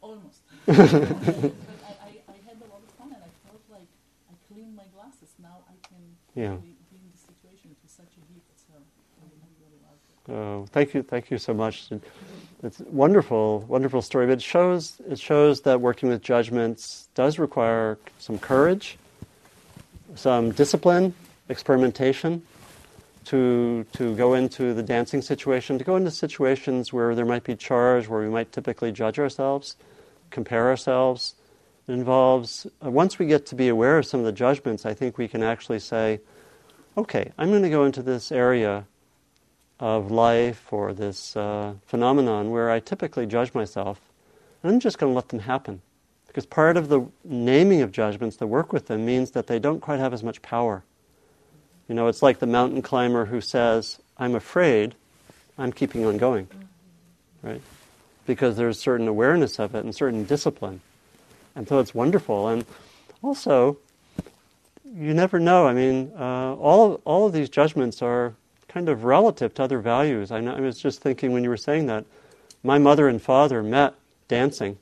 [0.00, 0.42] almost.
[0.66, 3.88] but I, I, I had a lot of fun and I felt like
[4.30, 5.34] I cleaned my glasses.
[5.42, 5.98] Now I can
[6.36, 6.50] Yeah.
[6.62, 7.72] really be in the situation.
[7.72, 8.46] It was such a gift.
[8.54, 9.26] So I
[9.58, 10.32] really loved it.
[10.32, 11.90] Oh, thank you, thank you so much.
[12.64, 14.26] It's wonderful, wonderful story.
[14.26, 18.98] But it shows it shows that working with judgments does require some courage,
[20.14, 21.12] some discipline,
[21.48, 22.42] experimentation,
[23.24, 27.56] to to go into the dancing situation, to go into situations where there might be
[27.56, 29.76] charge, where we might typically judge ourselves,
[30.30, 31.34] compare ourselves.
[31.88, 34.94] It involves uh, once we get to be aware of some of the judgments, I
[34.94, 36.20] think we can actually say,
[36.96, 38.86] okay, I'm going to go into this area
[39.82, 44.00] of life or this uh, phenomenon where I typically judge myself,
[44.62, 45.82] I'm just going to let them happen.
[46.28, 49.80] Because part of the naming of judgments, the work with them, means that they don't
[49.80, 50.84] quite have as much power.
[51.88, 54.94] You know, it's like the mountain climber who says, I'm afraid,
[55.58, 56.46] I'm keeping on going.
[57.42, 57.60] Right?
[58.24, 60.80] Because there's certain awareness of it and certain discipline.
[61.56, 62.46] And so it's wonderful.
[62.46, 62.64] And
[63.20, 63.78] also,
[64.84, 65.66] you never know.
[65.66, 68.36] I mean, uh, all, all of these judgments are
[68.72, 70.30] kind of relative to other values.
[70.30, 72.06] I, know, I was just thinking when you were saying that,
[72.62, 73.94] my mother and father met
[74.28, 74.78] dancing,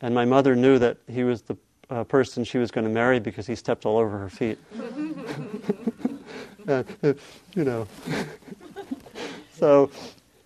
[0.00, 1.56] and my mother knew that he was the
[1.88, 4.58] uh, person she was going to marry because he stepped all over her feet.
[6.68, 6.82] uh,
[7.54, 7.86] you know.
[9.52, 9.90] so,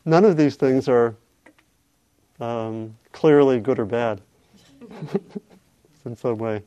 [0.04, 1.14] none of these things are
[2.40, 4.20] um, clearly good or bad
[6.04, 6.62] in some way.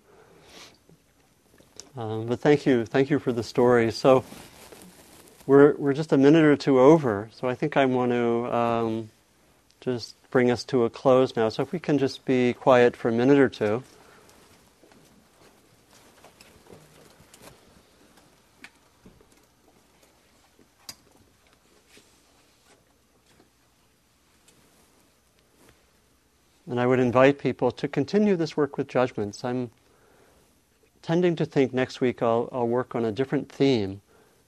[1.95, 3.91] Um, but thank you, thank you for the story.
[3.91, 4.23] So
[5.47, 9.09] we're we're just a minute or two over, so I think I want to um,
[9.79, 11.49] just bring us to a close now.
[11.49, 13.81] So if we can just be quiet for a minute or two.
[26.69, 29.45] And I would invite people to continue this work with judgments.
[29.45, 29.71] I'm
[31.01, 34.01] tending to think next week I'll, I'll work on a different theme,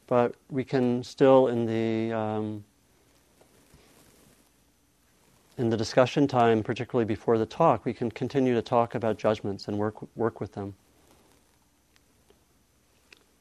[0.09, 2.63] but we can still, in the um,
[5.55, 9.67] in the discussion time, particularly before the talk, we can continue to talk about judgments
[9.67, 10.73] and work work with them.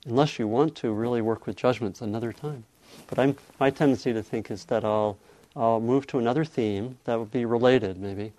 [0.04, 2.64] Unless you want to really work with judgments another time,
[3.06, 5.16] but I'm my tendency to think is that I'll
[5.56, 8.34] I'll move to another theme that would be related, maybe.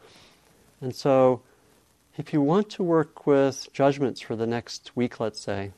[0.81, 1.41] And so,
[2.15, 5.71] if you want to work with judgments for the next week, let's say,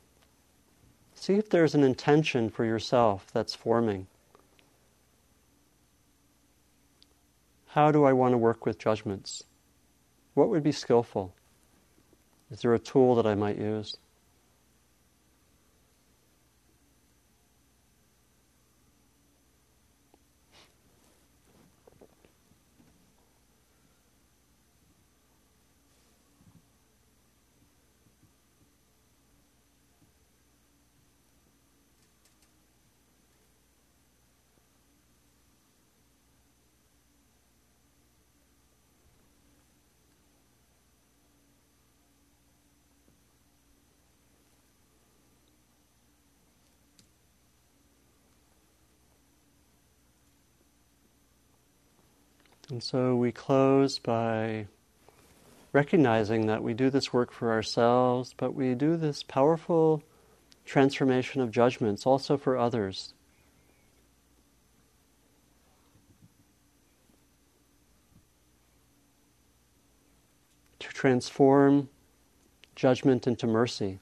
[1.21, 4.07] see if there's an intention for yourself that's forming.
[7.67, 9.43] How do I want to work with judgments?
[10.33, 11.35] What would be skillful?
[12.49, 13.97] Is there a tool that I might use?
[52.71, 54.67] And so we close by
[55.73, 60.01] recognizing that we do this work for ourselves, but we do this powerful
[60.63, 63.13] transformation of judgments also for others.
[70.79, 71.89] To transform
[72.73, 73.99] judgment into mercy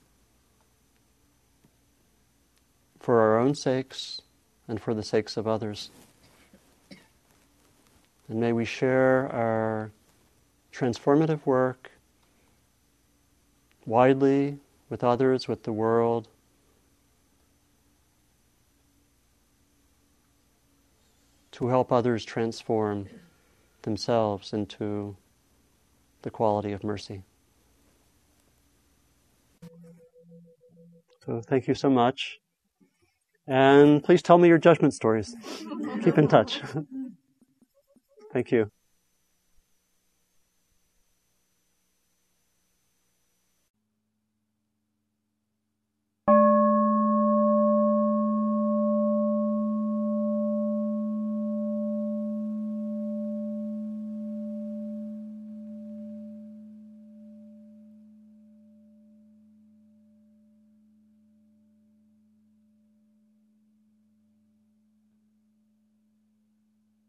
[2.99, 4.22] for our own sakes
[4.67, 5.89] and for the sakes of others.
[8.30, 9.91] And may we share our
[10.71, 11.91] transformative work
[13.88, 16.27] widely with others, with the world.
[21.53, 23.09] To help others transform
[23.82, 25.17] themselves into
[26.21, 27.23] the quality of mercy.
[31.25, 32.39] So, thank you so much.
[33.47, 35.36] And please tell me your judgment stories.
[36.03, 36.61] Keep in touch.
[38.32, 38.71] Thank you.